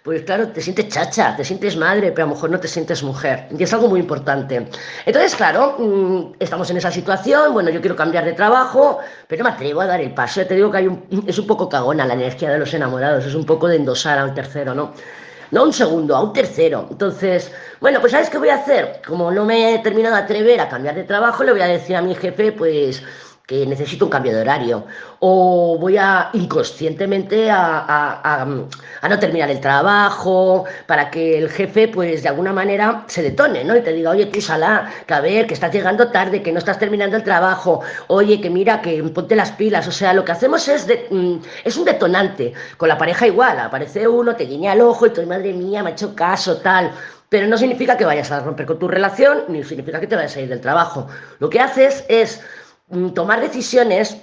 pues 0.02 0.23
claro, 0.23 0.49
te 0.49 0.61
sientes 0.61 0.88
chacha, 0.88 1.37
te 1.37 1.44
sientes 1.44 1.76
madre, 1.76 2.12
pero 2.12 2.25
a 2.25 2.29
lo 2.29 2.35
mejor 2.35 2.50
no 2.50 2.58
te 2.58 2.69
sientes 2.69 3.02
mujer. 3.02 3.46
Y 3.56 3.62
es 3.62 3.73
algo 3.75 3.88
muy 3.88 4.00
importante. 4.00 4.67
Entonces, 5.05 5.35
claro, 5.35 5.76
mm, 5.79 6.37
estamos 6.38 6.70
en 6.70 6.79
esa 6.79 6.90
situación, 6.90 7.52
bueno, 7.52 7.69
yo 7.70 7.81
quiero 7.81 7.96
cambiar 7.96 8.25
de 8.25 8.32
trabajo, 8.32 9.00
pero 9.26 9.44
me 9.44 9.50
atrevo 9.50 9.82
a 9.82 9.87
dar 9.87 10.00
el 10.00 10.14
paso. 10.14 10.46
Te 10.46 10.55
digo 10.55 10.70
que 10.70 10.79
hay 10.79 10.88
es 11.26 11.38
un 11.38 11.46
poco 11.46 11.69
cagona 11.69 12.06
la 12.06 12.14
energía 12.14 12.50
de 12.50 12.58
los 12.58 12.73
enamorados, 12.73 13.26
es 13.26 13.35
un 13.35 13.44
poco 13.44 13.69
de 13.69 13.76
endosar 13.76 14.19
a 14.19 14.25
un 14.25 14.35
tercero, 14.35 14.75
¿no? 14.75 14.94
No 15.50 15.62
a 15.62 15.65
un 15.65 15.73
segundo, 15.73 16.15
a 16.15 16.23
un 16.23 16.33
tercero. 16.33 16.87
Entonces, 16.91 17.50
bueno, 17.81 18.00
pues 18.00 18.12
¿sabes 18.12 18.29
qué 18.31 18.39
voy 18.39 18.50
a 18.50 18.56
hacer? 18.56 19.00
Como 19.06 19.31
no 19.31 19.45
me 19.45 19.75
he 19.75 19.79
terminado 19.79 20.17
de 20.17 20.23
atrever 20.23 20.61
a 20.61 20.69
cambiar 20.69 20.95
de 20.95 21.05
trabajo, 21.05 21.45
le 21.45 21.53
voy 21.53 21.61
a 21.62 21.67
decir 21.67 21.97
a 21.97 22.03
mi 22.03 22.15
jefe, 22.15 22.53
pues 22.53 23.03
que 23.49 23.65
necesito 23.65 24.05
un 24.05 24.11
cambio 24.11 24.35
de 24.35 24.43
horario, 24.43 24.85
o 25.21 25.79
voy 25.81 25.97
a 25.97 26.29
inconscientemente 26.35 27.49
a, 27.50 28.47
no 29.09 29.19
terminar 29.19 29.50
el 29.50 29.59
trabajo, 29.59 30.67
para 30.87 31.11
que 31.11 31.39
el 31.39 31.49
jefe, 31.49 31.89
pues 31.89 32.23
de 32.23 32.29
alguna 32.29 32.53
manera, 32.53 33.05
se 33.06 33.23
detone, 33.23 33.65
¿no? 33.65 33.75
Y 33.75 33.81
te 33.81 33.95
diga, 33.95 34.11
oye, 34.11 34.27
tú 34.27 34.43
sala, 34.43 34.93
que 35.06 35.15
a 35.15 35.23
ver, 35.23 35.47
que 35.47 35.55
estás 35.55 35.73
llegando 35.73 36.09
tarde, 36.11 36.43
que 36.43 36.53
no 36.53 36.59
estás 36.59 36.79
terminando 36.79 37.17
el 37.17 37.25
trabajo, 37.25 37.81
oye, 38.09 38.39
que 38.39 38.50
mira, 38.50 38.83
que 38.83 39.03
ponte 39.03 39.35
las 39.35 39.53
pilas, 39.53 39.89
o 39.89 39.93
sea, 39.93 40.12
lo 40.12 40.27
que 40.27 40.33
hacemos 40.33 40.69
es, 40.69 40.87
mm, 41.11 41.37
es 41.65 41.75
un 41.79 41.87
detonante, 41.87 42.53
con 42.77 42.91
la 42.91 42.99
pareja 42.99 43.27
igual, 43.27 43.59
aparece 43.61 44.06
uno, 44.06 44.37
te 44.37 44.45
guiña 44.45 44.75
el 44.75 44.83
ojo 44.83 45.06
y 45.06 45.11
tu 45.11 45.23
madre 45.23 45.55
mía, 45.55 45.83
me 45.83 45.89
ha 45.89 45.93
hecho 45.95 46.15
caso, 46.15 46.59
tal, 46.59 46.93
pero 47.29 47.47
no 47.47 47.59
significa 47.59 47.97
que 47.97 48.05
vayas 48.05 48.31
a 48.31 48.41
romper 48.41 48.67
con 48.67 48.79
tu 48.79 48.89
relación, 48.89 49.45
ni 49.49 49.62
significa 49.62 50.00
que 50.00 50.06
te 50.06 50.17
vayas 50.17 50.37
a 50.37 50.41
ir 50.41 50.49
del 50.49 50.61
trabajo. 50.61 51.09
Lo 51.41 51.50
que 51.50 51.61
haces 51.61 52.05
es 52.09 52.43
tomar 53.14 53.40
decisiones 53.40 54.17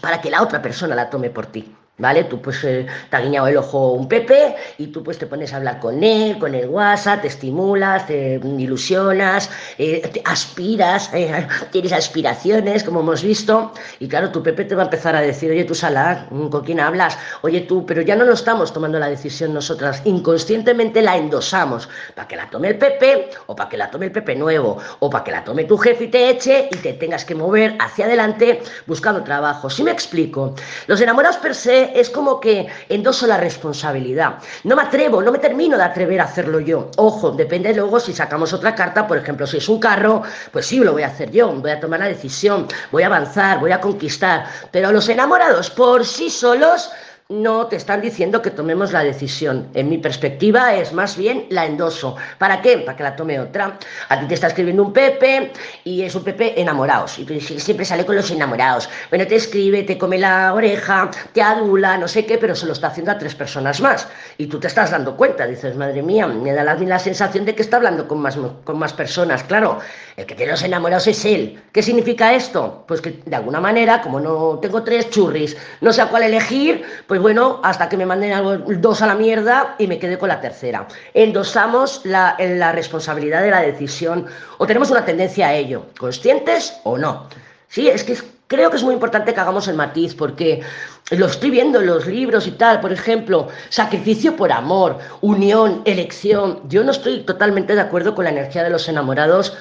para 0.00 0.20
que 0.20 0.30
la 0.30 0.42
otra 0.42 0.62
persona 0.62 0.94
la 0.94 1.10
tome 1.10 1.30
por 1.30 1.46
ti. 1.46 1.74
¿Vale? 1.96 2.24
Tú 2.24 2.42
pues 2.42 2.64
eh, 2.64 2.86
te 3.08 3.16
ha 3.16 3.20
guiñado 3.20 3.46
el 3.46 3.56
ojo 3.56 3.92
un 3.92 4.08
Pepe 4.08 4.56
y 4.78 4.88
tú 4.88 5.04
pues 5.04 5.16
te 5.16 5.28
pones 5.28 5.52
a 5.52 5.58
hablar 5.58 5.78
con 5.78 6.02
él, 6.02 6.38
con 6.40 6.52
el 6.52 6.68
WhatsApp, 6.68 7.22
te 7.22 7.28
estimulas, 7.28 8.08
te 8.08 8.40
ilusionas, 8.42 9.48
eh, 9.78 10.00
te 10.12 10.20
aspiras, 10.24 11.08
eh, 11.14 11.46
tienes 11.70 11.92
aspiraciones, 11.92 12.82
como 12.82 12.98
hemos 12.98 13.22
visto, 13.22 13.72
y 14.00 14.08
claro, 14.08 14.30
tu 14.30 14.42
Pepe 14.42 14.64
te 14.64 14.74
va 14.74 14.82
a 14.82 14.84
empezar 14.86 15.14
a 15.14 15.20
decir, 15.20 15.52
oye, 15.52 15.62
tú 15.62 15.74
Salah, 15.76 16.26
mm, 16.30 16.48
¿con 16.48 16.64
quién 16.64 16.80
hablas? 16.80 17.16
Oye, 17.42 17.60
tú, 17.60 17.86
pero 17.86 18.02
ya 18.02 18.16
no 18.16 18.24
lo 18.24 18.32
estamos 18.32 18.72
tomando 18.72 18.98
la 18.98 19.08
decisión 19.08 19.54
nosotras, 19.54 20.02
inconscientemente 20.04 21.00
la 21.00 21.16
endosamos, 21.16 21.88
para 22.16 22.26
que 22.26 22.34
la 22.34 22.50
tome 22.50 22.70
el 22.70 22.78
Pepe, 22.78 23.30
o 23.46 23.54
para 23.54 23.68
que 23.68 23.76
la 23.76 23.88
tome 23.88 24.06
el 24.06 24.12
Pepe 24.12 24.34
nuevo, 24.34 24.78
o 24.98 25.08
para 25.08 25.22
que 25.22 25.30
la 25.30 25.44
tome 25.44 25.62
tu 25.62 25.78
jefe 25.78 26.04
y 26.04 26.08
te 26.08 26.30
eche 26.30 26.68
y 26.72 26.76
te 26.78 26.94
tengas 26.94 27.24
que 27.24 27.36
mover 27.36 27.76
hacia 27.78 28.06
adelante 28.06 28.62
buscando 28.88 29.22
trabajo. 29.22 29.70
Si 29.70 29.84
me 29.84 29.92
explico, 29.92 30.56
los 30.88 31.00
enamorados 31.00 31.36
per 31.36 31.54
se 31.54 31.83
es 31.94 32.10
como 32.10 32.40
que 32.40 32.66
endoso 32.88 33.26
la 33.26 33.36
responsabilidad. 33.36 34.38
No 34.64 34.76
me 34.76 34.82
atrevo, 34.82 35.22
no 35.22 35.32
me 35.32 35.38
termino 35.38 35.76
de 35.76 35.84
atrever 35.84 36.20
a 36.20 36.24
hacerlo 36.24 36.60
yo. 36.60 36.90
Ojo, 36.96 37.32
depende 37.32 37.74
luego 37.74 38.00
si 38.00 38.12
sacamos 38.12 38.52
otra 38.52 38.74
carta, 38.74 39.06
por 39.06 39.18
ejemplo, 39.18 39.46
si 39.46 39.58
es 39.58 39.68
un 39.68 39.80
carro, 39.80 40.22
pues 40.52 40.66
sí, 40.66 40.78
lo 40.78 40.92
voy 40.92 41.02
a 41.02 41.08
hacer 41.08 41.30
yo, 41.30 41.52
voy 41.52 41.70
a 41.70 41.80
tomar 41.80 42.00
la 42.00 42.06
decisión, 42.06 42.66
voy 42.90 43.02
a 43.02 43.06
avanzar, 43.06 43.60
voy 43.60 43.72
a 43.72 43.80
conquistar. 43.80 44.46
Pero 44.70 44.92
los 44.92 45.08
enamorados 45.08 45.70
por 45.70 46.04
sí 46.04 46.30
solos 46.30 46.90
no 47.30 47.68
te 47.68 47.76
están 47.76 48.02
diciendo 48.02 48.42
que 48.42 48.50
tomemos 48.50 48.92
la 48.92 49.02
decisión. 49.02 49.68
En 49.72 49.88
mi 49.88 49.96
perspectiva 49.96 50.74
es 50.74 50.92
más 50.92 51.16
bien 51.16 51.46
la 51.48 51.64
endoso. 51.64 52.16
¿Para 52.36 52.60
qué? 52.60 52.78
Para 52.78 52.96
que 52.98 53.02
la 53.02 53.16
tome 53.16 53.40
otra. 53.40 53.78
A 54.10 54.20
ti 54.20 54.26
te 54.26 54.34
está 54.34 54.48
escribiendo 54.48 54.82
un 54.82 54.92
Pepe 54.92 55.50
y 55.84 56.02
es 56.02 56.14
un 56.14 56.22
Pepe 56.22 56.60
enamorados. 56.60 57.18
Y 57.18 57.40
siempre 57.40 57.86
sale 57.86 58.04
con 58.04 58.16
los 58.16 58.30
enamorados. 58.30 58.90
Bueno, 59.08 59.26
te 59.26 59.36
escribe, 59.36 59.84
te 59.84 59.96
come 59.96 60.18
la 60.18 60.52
oreja, 60.52 61.10
te 61.32 61.40
adula, 61.40 61.96
no 61.96 62.08
sé 62.08 62.26
qué, 62.26 62.36
pero 62.36 62.54
se 62.54 62.66
lo 62.66 62.74
está 62.74 62.88
haciendo 62.88 63.12
a 63.12 63.18
tres 63.18 63.34
personas 63.34 63.80
más. 63.80 64.06
Y 64.36 64.46
tú 64.46 64.60
te 64.60 64.66
estás 64.66 64.90
dando 64.90 65.16
cuenta. 65.16 65.46
Dices, 65.46 65.76
madre 65.76 66.02
mía, 66.02 66.26
me 66.26 66.52
da 66.52 66.62
la, 66.62 66.74
la 66.74 66.98
sensación 66.98 67.46
de 67.46 67.54
que 67.54 67.62
está 67.62 67.78
hablando 67.78 68.06
con 68.06 68.20
más, 68.20 68.36
con 68.64 68.78
más 68.78 68.92
personas. 68.92 69.42
Claro, 69.44 69.78
el 70.16 70.26
que 70.26 70.34
tiene 70.34 70.52
los 70.52 70.62
enamorados 70.62 71.06
es 71.06 71.24
él. 71.24 71.62
¿Qué 71.72 71.82
significa 71.82 72.34
esto? 72.34 72.84
Pues 72.86 73.00
que 73.00 73.22
de 73.24 73.36
alguna 73.36 73.60
manera, 73.60 74.02
como 74.02 74.20
no 74.20 74.58
tengo 74.60 74.82
tres 74.82 75.08
churris, 75.08 75.56
no 75.80 75.90
sé 75.90 76.02
a 76.02 76.08
cuál 76.08 76.24
elegir, 76.24 76.84
pues 77.06 77.13
bueno, 77.18 77.60
hasta 77.62 77.88
que 77.88 77.96
me 77.96 78.06
manden 78.06 78.32
algo, 78.32 78.56
dos 78.56 79.02
a 79.02 79.06
la 79.06 79.14
mierda 79.14 79.76
y 79.78 79.86
me 79.86 79.98
quede 79.98 80.18
con 80.18 80.28
la 80.28 80.40
tercera. 80.40 80.86
Endosamos 81.12 82.02
la 82.04 82.72
responsabilidad 82.72 83.42
de 83.42 83.50
la 83.50 83.60
decisión 83.60 84.26
o 84.58 84.66
tenemos 84.66 84.90
una 84.90 85.04
tendencia 85.04 85.48
a 85.48 85.54
ello, 85.54 85.86
conscientes 85.98 86.80
o 86.84 86.98
no. 86.98 87.28
Sí, 87.68 87.88
es 87.88 88.04
que 88.04 88.16
creo 88.46 88.70
que 88.70 88.76
es 88.76 88.82
muy 88.82 88.94
importante 88.94 89.34
que 89.34 89.40
hagamos 89.40 89.68
el 89.68 89.74
matiz 89.74 90.14
porque 90.14 90.62
lo 91.10 91.26
estoy 91.26 91.50
viendo 91.50 91.80
en 91.80 91.86
los 91.86 92.06
libros 92.06 92.46
y 92.46 92.52
tal, 92.52 92.80
por 92.80 92.92
ejemplo, 92.92 93.48
sacrificio 93.68 94.36
por 94.36 94.52
amor, 94.52 94.98
unión, 95.20 95.82
elección. 95.84 96.60
Yo 96.68 96.84
no 96.84 96.92
estoy 96.92 97.24
totalmente 97.24 97.74
de 97.74 97.80
acuerdo 97.80 98.14
con 98.14 98.24
la 98.24 98.30
energía 98.30 98.62
de 98.62 98.70
los 98.70 98.88
enamorados 98.88 99.56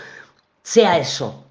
sea 0.61 0.97
eso. 0.97 1.43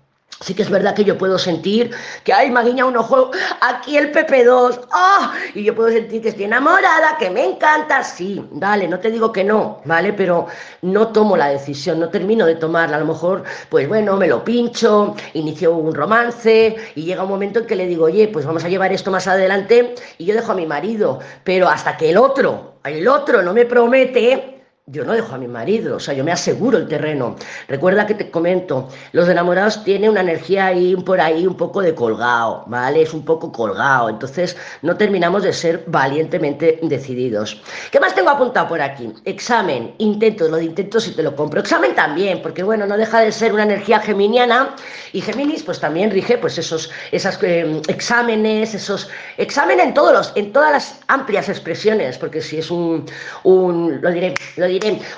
Sí 0.42 0.54
que 0.54 0.62
es 0.62 0.70
verdad 0.70 0.94
que 0.94 1.04
yo 1.04 1.16
puedo 1.16 1.38
sentir 1.38 1.92
que, 2.24 2.32
ay, 2.32 2.50
me 2.50 2.62
guiña 2.64 2.84
un 2.84 2.96
ojo, 2.96 3.30
aquí 3.60 3.96
el 3.96 4.12
PP2, 4.12 4.88
¡ah! 4.90 5.34
Y 5.54 5.62
yo 5.62 5.74
puedo 5.74 5.88
sentir 5.88 6.20
que 6.20 6.30
estoy 6.30 6.44
enamorada, 6.44 7.16
que 7.16 7.30
me 7.30 7.44
encanta, 7.44 8.02
sí, 8.02 8.44
dale, 8.50 8.88
no 8.88 8.98
te 8.98 9.12
digo 9.12 9.30
que 9.30 9.44
no, 9.44 9.80
¿vale? 9.84 10.12
Pero 10.12 10.48
no 10.82 11.08
tomo 11.08 11.36
la 11.36 11.48
decisión, 11.48 12.00
no 12.00 12.08
termino 12.08 12.44
de 12.44 12.56
tomarla. 12.56 12.96
A 12.96 13.00
lo 13.00 13.06
mejor, 13.06 13.44
pues 13.68 13.88
bueno, 13.88 14.16
me 14.16 14.26
lo 14.26 14.42
pincho, 14.42 15.14
inicio 15.34 15.76
un 15.76 15.94
romance 15.94 16.76
y 16.96 17.04
llega 17.04 17.22
un 17.22 17.28
momento 17.28 17.60
en 17.60 17.66
que 17.66 17.76
le 17.76 17.86
digo, 17.86 18.06
oye, 18.06 18.26
pues 18.26 18.44
vamos 18.44 18.64
a 18.64 18.68
llevar 18.68 18.92
esto 18.92 19.12
más 19.12 19.28
adelante 19.28 19.94
y 20.18 20.24
yo 20.24 20.34
dejo 20.34 20.50
a 20.50 20.56
mi 20.56 20.66
marido, 20.66 21.20
pero 21.44 21.68
hasta 21.68 21.96
que 21.96 22.10
el 22.10 22.16
otro, 22.16 22.74
el 22.84 23.06
otro 23.06 23.42
no 23.42 23.52
me 23.52 23.64
promete, 23.64 24.61
yo 24.86 25.04
no 25.04 25.12
dejo 25.12 25.36
a 25.36 25.38
mi 25.38 25.46
marido, 25.46 25.96
o 25.96 26.00
sea, 26.00 26.12
yo 26.12 26.24
me 26.24 26.32
aseguro 26.32 26.76
el 26.76 26.88
terreno. 26.88 27.36
Recuerda 27.68 28.04
que 28.04 28.14
te 28.14 28.32
comento, 28.32 28.88
los 29.12 29.28
enamorados 29.28 29.84
tienen 29.84 30.10
una 30.10 30.22
energía 30.22 30.66
ahí 30.66 30.96
por 30.96 31.20
ahí 31.20 31.46
un 31.46 31.56
poco 31.56 31.82
de 31.82 31.94
colgado, 31.94 32.64
¿vale? 32.66 33.02
Es 33.02 33.14
un 33.14 33.24
poco 33.24 33.52
colgado, 33.52 34.08
entonces 34.08 34.56
no 34.82 34.96
terminamos 34.96 35.44
de 35.44 35.52
ser 35.52 35.84
valientemente 35.86 36.80
decididos. 36.82 37.62
¿Qué 37.92 38.00
más 38.00 38.12
tengo 38.16 38.30
apuntado 38.30 38.66
por 38.66 38.82
aquí? 38.82 39.12
Examen, 39.24 39.94
intento, 39.98 40.48
lo 40.48 40.56
de 40.56 40.64
intento 40.64 40.98
si 40.98 41.12
te 41.14 41.22
lo 41.22 41.36
compro. 41.36 41.60
Examen 41.60 41.94
también, 41.94 42.42
porque 42.42 42.64
bueno, 42.64 42.84
no 42.84 42.96
deja 42.96 43.20
de 43.20 43.30
ser 43.30 43.52
una 43.52 43.62
energía 43.62 44.00
geminiana 44.00 44.74
y 45.12 45.20
Géminis 45.20 45.62
pues 45.62 45.78
también 45.78 46.10
rige 46.10 46.38
pues 46.38 46.58
esos 46.58 46.90
esas, 47.12 47.40
eh, 47.44 47.80
exámenes, 47.86 48.74
esos 48.74 49.08
exámenes 49.36 49.86
en 49.86 49.94
todos 49.94 50.12
los, 50.12 50.32
en 50.34 50.52
todas 50.52 50.72
las 50.72 51.00
amplias 51.06 51.48
expresiones, 51.48 52.18
porque 52.18 52.42
si 52.42 52.58
es 52.58 52.68
un, 52.68 53.06
un 53.44 54.00
lo 54.02 54.10
lo 54.10 54.10
diré, 54.10 54.34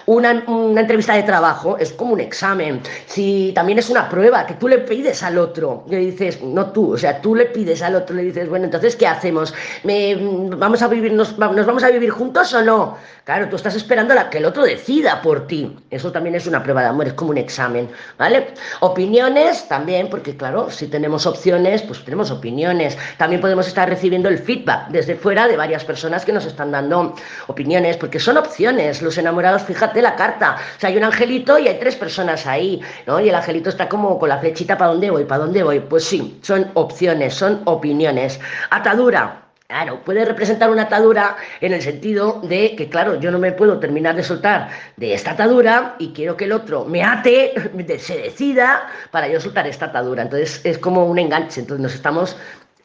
una, 0.07 0.45
una, 0.47 0.81
entrevista 0.81 1.15
de 1.15 1.23
trabajo 1.23 1.77
es 1.79 1.93
como 1.93 2.15
un 2.15 2.21
examen. 2.21 2.81
Si 3.07 3.53
también 3.55 3.79
es 3.79 3.91
una 3.91 4.09
prueba 4.09 4.47
que 4.47 4.55
tú 4.55 4.69
le 4.69 4.79
pides 4.79 5.23
al 5.23 5.39
otro, 5.39 5.85
le 5.89 5.99
dices, 5.99 6.43
no 6.43 6.71
tú, 6.73 6.95
o 6.95 6.99
sea, 6.99 7.21
tú 7.21 7.35
le 7.35 7.47
pides 7.47 7.83
al 7.83 7.95
otro, 7.95 8.17
le 8.17 8.23
dices, 8.25 8.49
bueno, 8.49 8.67
entonces, 8.67 8.97
¿qué 8.97 9.07
hacemos? 9.07 9.55
¿Me, 9.83 10.17
¿Vamos 10.17 10.83
a 10.83 10.89
vivir, 10.89 11.13
nos, 11.13 11.39
nos, 11.39 11.67
vamos 11.67 11.85
a 11.85 11.91
vivir 11.91 12.11
juntos 12.11 12.53
o 12.55 12.63
no? 12.63 12.97
Claro, 13.25 13.49
tú 13.49 13.57
estás 13.57 13.75
esperando 13.75 14.13
a 14.13 14.29
que 14.29 14.37
el 14.37 14.45
otro 14.45 14.65
decida 14.65 15.23
por 15.23 15.47
ti. 15.47 15.75
Eso 15.91 16.13
también 16.13 16.35
es 16.35 16.47
una 16.47 16.63
prueba 16.63 16.83
de 16.83 16.89
amor, 16.89 17.07
es 17.07 17.15
como 17.15 17.31
un 17.31 17.39
examen, 17.39 17.89
¿vale? 18.19 18.49
Opiniones 18.81 19.67
también, 19.67 20.09
porque 20.11 20.37
claro, 20.37 20.71
si 20.71 20.89
tenemos 20.89 21.25
opciones, 21.27 21.81
pues 21.83 22.05
tenemos 22.05 22.31
opiniones. 22.31 22.99
También 23.17 23.41
podemos 23.41 23.67
estar 23.67 23.89
recibiendo 23.89 24.29
el 24.29 24.39
feedback 24.39 24.89
desde 24.89 25.15
fuera 25.15 25.49
de 25.49 25.57
varias 25.57 25.85
personas 25.85 26.25
que 26.25 26.33
nos 26.33 26.45
están 26.45 26.71
dando 26.71 27.15
opiniones, 27.47 27.97
porque 27.97 28.21
son 28.21 28.37
opciones. 28.37 29.01
Los 29.01 29.17
enamorados 29.17 29.44
fíjate 29.59 30.03
la 30.03 30.17
carta. 30.17 30.57
O 30.77 30.81
sea, 30.81 30.91
hay 30.91 30.97
un 30.97 31.05
angelito 31.05 31.59
y 31.59 31.69
hay 31.69 31.79
tres 31.79 31.97
personas 31.97 32.47
ahí, 32.47 32.81
¿no? 33.07 33.21
Y 33.21 33.29
el 33.29 33.35
angelito 33.35 33.71
está 33.71 33.89
como 33.89 34.19
con 34.19 34.29
la 34.29 34.39
flechita, 34.39 34.77
¿para 34.77 34.93
dónde 34.93 35.11
voy? 35.11 35.25
¿Para 35.25 35.45
dónde 35.45 35.63
voy? 35.63 35.81
Pues 35.81 36.05
sí, 36.05 36.39
son 36.43 36.71
opciones, 36.75 37.35
son 37.35 37.63
opiniones. 37.65 38.41
Atadura. 38.71 39.41
Claro, 39.67 40.05
puede 40.05 40.27
representar 40.27 40.71
una 40.71 40.83
atadura 40.83 41.37
en 41.63 41.73
el 41.73 41.81
sentido 41.81 42.41
de 42.43 42.77
que, 42.77 42.91
claro, 42.91 43.19
yo 43.19 43.31
no 43.31 43.39
me 43.39 43.51
puedo 43.51 43.81
terminar 43.81 44.15
de 44.15 44.23
soltar 44.23 44.69
de 44.99 45.15
esta 45.15 45.31
atadura 45.31 45.97
y 45.99 46.13
quiero 46.13 46.37
que 46.37 46.45
el 46.45 46.53
otro 46.53 46.85
me 46.85 47.03
ate, 47.03 47.55
se 47.99 48.19
decida 48.19 48.87
para 49.11 49.27
yo 49.27 49.41
soltar 49.41 49.67
esta 49.67 49.87
atadura. 49.87 50.23
Entonces 50.23 50.61
es 50.65 50.79
como 50.79 51.07
un 51.07 51.19
enganche, 51.19 51.61
entonces 51.61 51.83
nos 51.83 51.95
estamos 51.95 52.37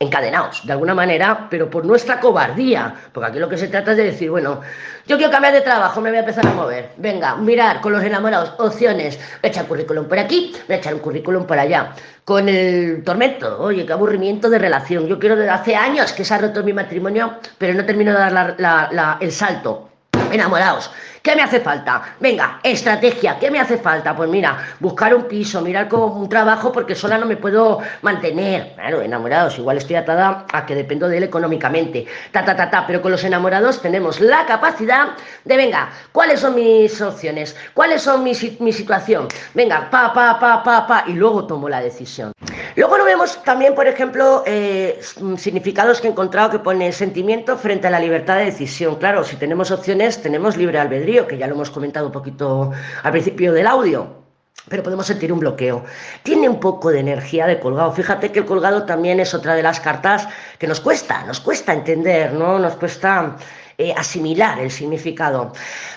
encadenados, 0.01 0.65
de 0.65 0.71
alguna 0.71 0.95
manera, 0.95 1.47
pero 1.49 1.69
por 1.69 1.83
nuestra 1.83 2.21
cobardía, 2.21 2.95
porque 3.11 3.31
aquí 3.31 3.39
lo 3.39 3.49
que 3.49 3.57
se 3.57 3.67
trata 3.67 3.91
es 3.91 3.97
de 3.97 4.05
decir, 4.05 4.29
bueno, 4.29 4.61
yo 5.05 5.17
quiero 5.17 5.29
cambiar 5.29 5.53
de 5.53 5.59
trabajo, 5.59 5.99
me 5.99 6.09
voy 6.09 6.15
a 6.15 6.21
empezar 6.21 6.47
a 6.47 6.53
mover, 6.53 6.91
venga, 6.95 7.35
mirar 7.35 7.81
con 7.81 7.91
los 7.91 8.01
enamorados, 8.01 8.53
opciones, 8.59 9.17
voy 9.17 9.25
a 9.43 9.47
echar 9.47 9.67
currículum 9.67 10.07
por 10.07 10.17
aquí, 10.17 10.55
voy 10.67 10.77
a 10.77 10.79
echar 10.79 10.93
un 10.93 11.01
currículum 11.01 11.45
por 11.45 11.59
allá, 11.59 11.93
con 12.23 12.47
el 12.47 13.03
tormento, 13.03 13.61
oye, 13.61 13.85
qué 13.85 13.91
aburrimiento 13.91 14.49
de 14.49 14.59
relación, 14.59 15.05
yo 15.05 15.19
quiero 15.19 15.35
desde 15.35 15.49
hace 15.49 15.75
años 15.75 16.13
que 16.13 16.23
se 16.23 16.33
ha 16.33 16.37
roto 16.37 16.63
mi 16.63 16.71
matrimonio, 16.71 17.33
pero 17.57 17.73
no 17.73 17.83
termino 17.83 18.13
de 18.13 18.19
dar 18.19 19.17
el 19.19 19.31
salto, 19.33 19.88
enamorados, 20.31 20.91
¿Qué 21.21 21.35
me 21.35 21.41
hace 21.41 21.59
falta? 21.59 22.15
Venga, 22.21 22.61
estrategia, 22.63 23.37
¿qué 23.37 23.51
me 23.51 23.59
hace 23.59 23.77
falta? 23.77 24.15
Pues 24.15 24.29
mira, 24.29 24.57
buscar 24.79 25.13
un 25.13 25.23
piso, 25.23 25.61
mirar 25.61 25.89
como 25.89 26.05
un 26.05 26.29
trabajo 26.29 26.71
porque 26.71 26.95
sola 26.95 27.17
no 27.17 27.25
me 27.25 27.35
puedo 27.35 27.79
mantener. 28.03 28.73
Claro, 28.75 29.01
enamorados, 29.01 29.57
igual 29.57 29.77
estoy 29.77 29.97
atada 29.97 30.45
a 30.51 30.65
que 30.65 30.75
dependo 30.75 31.09
de 31.09 31.17
él 31.17 31.23
económicamente. 31.23 32.05
Ta, 32.31 32.45
ta, 32.45 32.55
ta, 32.55 32.69
ta, 32.69 32.87
pero 32.87 33.01
con 33.01 33.11
los 33.11 33.23
enamorados 33.23 33.81
tenemos 33.81 34.21
la 34.21 34.45
capacidad 34.45 35.09
de, 35.43 35.57
venga, 35.57 35.89
¿cuáles 36.13 36.39
son 36.39 36.55
mis 36.55 37.01
opciones? 37.01 37.55
¿Cuáles 37.73 38.01
son 38.01 38.23
mi, 38.23 38.31
mi 38.59 38.71
situación? 38.71 39.27
Venga, 39.53 39.89
pa, 39.91 40.13
pa, 40.13 40.39
pa, 40.39 40.63
pa, 40.63 40.87
pa, 40.87 41.03
y 41.05 41.13
luego 41.13 41.45
tomo 41.45 41.67
la 41.67 41.81
decisión. 41.81 42.31
Luego 42.75 42.97
lo 42.97 43.05
vemos 43.05 43.43
también, 43.43 43.75
por 43.75 43.87
ejemplo, 43.87 44.43
eh, 44.45 44.99
significados 45.37 46.01
que 46.01 46.07
he 46.07 46.11
encontrado 46.11 46.49
que 46.49 46.59
pone 46.59 46.91
sentimiento 46.91 47.57
frente 47.57 47.87
a 47.87 47.91
la 47.91 47.99
libertad 47.99 48.37
de 48.37 48.45
decisión. 48.45 48.95
Claro, 48.95 49.23
si 49.23 49.35
tenemos 49.35 49.71
opciones, 49.71 50.21
tenemos 50.21 50.57
libre 50.57 50.79
albedrío, 50.79 51.27
que 51.27 51.37
ya 51.37 51.47
lo 51.47 51.55
hemos 51.55 51.71
comentado 51.71 52.07
un 52.07 52.11
poquito 52.11 52.71
al 53.03 53.11
principio 53.11 53.53
del 53.53 53.67
audio 53.67 54.19
pero 54.67 54.83
podemos 54.83 55.07
sentir 55.07 55.33
un 55.33 55.39
bloqueo. 55.39 55.83
Tiene 56.23 56.47
un 56.47 56.59
poco 56.59 56.91
de 56.91 56.99
energía 56.99 57.47
de 57.47 57.59
colgado. 57.59 57.91
Fíjate 57.91 58.31
que 58.31 58.39
el 58.39 58.45
colgado 58.45 58.83
también 58.83 59.19
es 59.19 59.33
otra 59.33 59.55
de 59.55 59.63
las 59.63 59.79
cartas 59.79 60.27
que 60.57 60.67
nos 60.67 60.79
cuesta, 60.79 61.23
nos 61.23 61.39
cuesta 61.39 61.73
entender, 61.73 62.33
¿no? 62.33 62.59
Nos 62.59 62.75
cuesta 62.75 63.35
eh, 63.79 63.93
asimilar 63.95 64.59
el 64.59 64.69
significado. 64.69 65.53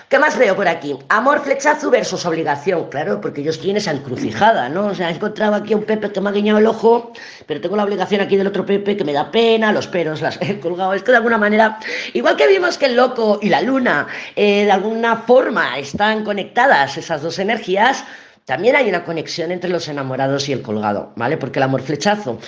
¿Qué 0.07 0.17
más 0.17 0.37
veo 0.37 0.55
por 0.55 0.69
aquí? 0.69 0.95
Amor 1.09 1.41
flechazo 1.43 1.91
versus 1.91 2.25
obligación. 2.25 2.87
Claro, 2.89 3.19
porque 3.19 3.43
yo 3.43 3.51
estoy 3.51 3.71
en 3.71 3.77
esa 3.77 3.91
encrucijada, 3.91 4.69
¿no? 4.69 4.85
O 4.85 4.95
sea, 4.95 5.09
he 5.09 5.13
encontrado 5.13 5.55
aquí 5.55 5.73
a 5.73 5.77
un 5.77 5.83
Pepe 5.83 6.09
que 6.09 6.21
me 6.21 6.29
ha 6.29 6.31
guiñado 6.31 6.59
el 6.59 6.67
ojo, 6.67 7.11
pero 7.45 7.59
tengo 7.59 7.75
la 7.75 7.83
obligación 7.83 8.21
aquí 8.21 8.37
del 8.37 8.47
otro 8.47 8.65
Pepe 8.65 8.95
que 8.95 9.03
me 9.03 9.11
da 9.11 9.29
pena, 9.29 9.73
los 9.73 9.87
peros, 9.87 10.21
las 10.21 10.39
he 10.41 10.61
colgado. 10.61 10.93
Es 10.93 11.03
que 11.03 11.11
de 11.11 11.17
alguna 11.17 11.37
manera, 11.37 11.77
igual 12.13 12.37
que 12.37 12.47
vimos 12.47 12.77
que 12.77 12.85
el 12.85 12.95
loco 12.95 13.39
y 13.41 13.49
la 13.49 13.61
luna 13.61 14.07
eh, 14.37 14.63
de 14.63 14.71
alguna 14.71 15.17
forma 15.17 15.77
están 15.77 16.23
conectadas, 16.23 16.97
esas 16.97 17.21
dos 17.21 17.37
energías, 17.37 18.05
también 18.45 18.75
hay 18.75 18.89
una 18.89 19.05
conexión 19.05 19.51
entre 19.51 19.69
los 19.69 19.87
enamorados 19.87 20.49
y 20.49 20.53
el 20.53 20.61
colgado, 20.61 21.13
¿vale? 21.15 21.37
Porque 21.37 21.59
el 21.59 21.63
amor 21.63 21.81
flechazo, 21.81 22.39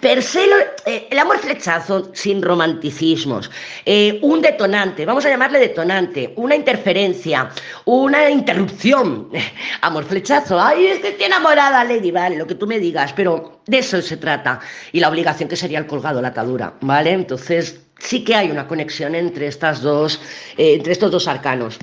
per 0.00 0.22
se, 0.22 0.44
eh, 0.86 1.08
el 1.10 1.18
amor 1.18 1.38
flechazo 1.38 2.10
sin 2.14 2.40
romanticismos, 2.40 3.50
eh, 3.84 4.18
un 4.22 4.40
detonante, 4.40 5.04
vamos 5.04 5.26
a 5.26 5.28
llamarle 5.28 5.58
detonante, 5.58 6.32
una 6.36 6.56
interferencia, 6.56 7.50
una 7.84 8.30
interrupción, 8.30 9.28
amor 9.82 10.04
flechazo, 10.04 10.58
ay, 10.58 10.86
es 10.86 10.98
que 11.00 11.08
estoy 11.08 11.26
enamorada, 11.26 11.84
Lady, 11.84 12.10
vale, 12.10 12.36
lo 12.36 12.46
que 12.46 12.54
tú 12.54 12.66
me 12.66 12.78
digas, 12.78 13.12
pero 13.12 13.60
de 13.66 13.78
eso 13.78 14.00
se 14.00 14.16
trata, 14.16 14.60
y 14.90 15.00
la 15.00 15.10
obligación 15.10 15.50
que 15.50 15.56
sería 15.56 15.78
el 15.78 15.86
colgado, 15.86 16.22
la 16.22 16.28
atadura, 16.28 16.74
¿vale? 16.80 17.12
Entonces, 17.12 17.78
sí 18.12 18.24
que 18.24 18.34
hay 18.34 18.50
una 18.50 18.68
conexión 18.68 19.14
entre, 19.14 19.46
estas 19.46 19.80
dos, 19.80 20.20
eh, 20.58 20.74
entre 20.74 20.92
estos 20.92 21.10
dos 21.10 21.26
arcanos. 21.28 21.78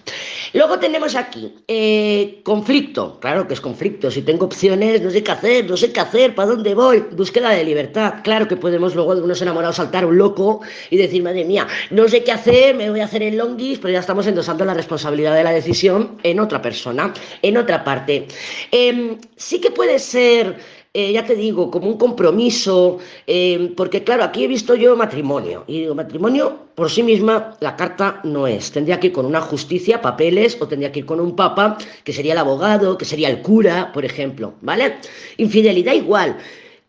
Luego 0.53 0.77
tenemos 0.77 1.15
aquí 1.15 1.55
eh, 1.67 2.41
conflicto, 2.43 3.19
claro 3.19 3.47
que 3.47 3.55
es 3.55 3.61
conflicto, 3.61 4.11
si 4.11 4.21
tengo 4.21 4.45
opciones, 4.45 5.01
no 5.01 5.09
sé 5.09 5.23
qué 5.23 5.31
hacer, 5.31 5.67
no 5.67 5.75
sé 5.75 5.91
qué 5.91 6.01
hacer, 6.01 6.35
para 6.35 6.49
dónde 6.49 6.75
voy, 6.75 7.03
búsqueda 7.13 7.49
de 7.49 7.63
libertad, 7.63 8.21
claro 8.23 8.47
que 8.47 8.57
podemos 8.57 8.93
luego 8.93 9.15
de 9.15 9.23
unos 9.23 9.41
enamorados 9.41 9.77
saltar 9.77 10.05
un 10.05 10.19
loco 10.19 10.61
y 10.91 10.97
decir, 10.97 11.23
madre 11.23 11.45
mía, 11.45 11.65
no 11.89 12.07
sé 12.07 12.23
qué 12.23 12.31
hacer, 12.31 12.75
me 12.75 12.91
voy 12.91 12.99
a 12.99 13.05
hacer 13.05 13.23
el 13.23 13.35
longis, 13.35 13.79
pero 13.79 13.91
ya 13.91 13.99
estamos 13.99 14.27
endosando 14.27 14.65
la 14.65 14.75
responsabilidad 14.75 15.33
de 15.33 15.43
la 15.43 15.51
decisión 15.51 16.19
en 16.21 16.39
otra 16.39 16.61
persona, 16.61 17.11
en 17.41 17.57
otra 17.57 17.83
parte. 17.83 18.27
Em, 18.69 19.17
sí 19.35 19.59
que 19.59 19.71
puede 19.71 19.97
ser 19.97 20.57
eh, 20.93 21.11
ya 21.11 21.23
te 21.23 21.35
digo, 21.35 21.69
como 21.69 21.87
un 21.87 21.97
compromiso, 21.97 22.97
eh, 23.27 23.73
porque 23.77 24.03
claro, 24.03 24.23
aquí 24.23 24.43
he 24.43 24.47
visto 24.47 24.73
yo 24.73 24.95
matrimonio, 24.95 25.63
y 25.67 25.81
digo, 25.81 25.93
matrimonio 25.93 26.57
por 26.73 26.89
sí 26.89 27.03
misma 27.03 27.55
la 27.59 27.75
carta 27.75 28.21
no 28.23 28.47
es, 28.47 28.71
tendría 28.71 28.99
que 28.99 29.07
ir 29.07 29.13
con 29.13 29.27
una 29.27 29.41
justicia, 29.41 30.01
papeles, 30.01 30.57
o 30.59 30.67
tendría 30.67 30.91
que 30.91 30.99
ir 30.99 31.05
con 31.05 31.19
un 31.19 31.35
papa, 31.35 31.77
que 32.03 32.11
sería 32.11 32.33
el 32.33 32.39
abogado, 32.39 32.97
que 32.97 33.05
sería 33.05 33.29
el 33.29 33.41
cura, 33.43 33.91
por 33.93 34.03
ejemplo, 34.03 34.55
¿vale? 34.61 34.95
Infidelidad 35.37 35.93
igual, 35.93 36.37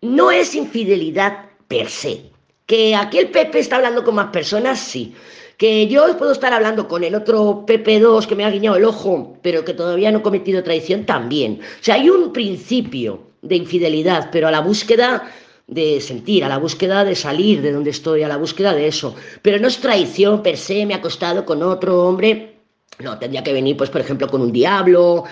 no 0.00 0.30
es 0.30 0.54
infidelidad 0.54 1.50
per 1.68 1.88
se, 1.90 2.22
que 2.64 2.94
aquí 2.94 3.18
el 3.18 3.30
Pepe 3.30 3.58
está 3.58 3.76
hablando 3.76 4.02
con 4.02 4.14
más 4.14 4.28
personas, 4.28 4.80
sí. 4.80 5.14
Que 5.58 5.88
yo 5.88 6.16
puedo 6.16 6.32
estar 6.32 6.54
hablando 6.54 6.88
con 6.88 7.04
el 7.04 7.14
otro 7.14 7.66
PP2 7.66 8.26
que 8.26 8.34
me 8.34 8.46
ha 8.46 8.50
guiñado 8.50 8.78
el 8.78 8.84
ojo, 8.86 9.36
pero 9.42 9.62
que 9.62 9.74
todavía 9.74 10.10
no 10.10 10.20
he 10.20 10.22
cometido 10.22 10.62
traición, 10.62 11.04
también. 11.04 11.60
O 11.60 11.84
sea, 11.84 11.96
hay 11.96 12.08
un 12.08 12.32
principio 12.32 13.29
de 13.42 13.56
infidelidad, 13.56 14.30
pero 14.30 14.48
a 14.48 14.50
la 14.50 14.60
búsqueda 14.60 15.30
de 15.66 16.00
sentir, 16.00 16.44
a 16.44 16.48
la 16.48 16.58
búsqueda 16.58 17.04
de 17.04 17.14
salir 17.14 17.62
de 17.62 17.72
donde 17.72 17.90
estoy, 17.90 18.22
a 18.22 18.28
la 18.28 18.36
búsqueda 18.36 18.74
de 18.74 18.88
eso. 18.88 19.14
Pero 19.40 19.58
no 19.58 19.68
es 19.68 19.78
traición 19.78 20.42
per 20.42 20.56
se, 20.56 20.84
me 20.84 20.94
ha 20.94 20.98
acostado 20.98 21.44
con 21.44 21.62
otro 21.62 22.06
hombre. 22.06 22.56
No, 22.98 23.18
tendría 23.18 23.44
que 23.44 23.52
venir, 23.52 23.76
pues, 23.76 23.88
por 23.88 24.00
ejemplo, 24.00 24.28
con 24.28 24.42
un 24.42 24.52
diablo, 24.52 25.24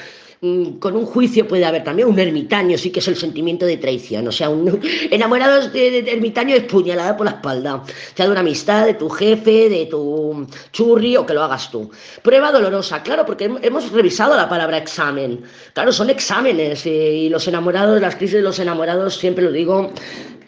con 0.78 0.95
un 0.95 1.04
juicio 1.04 1.49
puede 1.49 1.64
haber 1.64 1.83
también 1.83 2.09
un 2.09 2.18
ermitaño, 2.18 2.78
sí 2.78 2.90
que 2.90 3.00
es 3.00 3.09
el 3.09 3.16
sentimiento 3.16 3.66
de 3.66 3.76
traición. 3.76 4.28
O 4.28 4.33
sea, 4.33 4.49
un, 4.49 4.80
enamorados 5.11 5.73
de, 5.73 5.99
ermitaño 5.99 6.54
es 6.54 6.64
puñalada 6.64 7.16
por 7.16 7.26
la 7.26 7.33
espalda. 7.33 7.83
sea, 8.14 8.26
de 8.26 8.30
una 8.30 8.40
amistad, 8.40 8.87
de 8.87 8.95
tu 8.95 9.09
jefe, 9.09 9.68
de 9.68 9.87
tu 9.87 10.47
churri 10.73 11.16
o 11.16 11.26
que 11.26 11.35
lo 11.35 11.42
hagas 11.42 11.71
tú. 11.71 11.90
Prueba 12.23 12.52
dolorosa, 12.52 13.02
claro, 13.02 13.26
porque 13.26 13.50
hemos 13.62 13.90
revisado 13.90 14.37
la 14.37 14.49
palabra 14.49 14.78
examen. 14.78 15.42
Claro, 15.73 15.92
son 15.92 16.11
exámenes 16.11 16.87
eh, 16.87 16.90
y 17.14 17.28
los 17.28 17.49
enamorados, 17.49 18.00
las 18.00 18.14
crisis 18.14 18.37
de 18.37 18.42
los 18.42 18.59
enamorados, 18.61 19.16
siempre 19.16 19.42
lo 19.42 19.50
digo, 19.50 19.92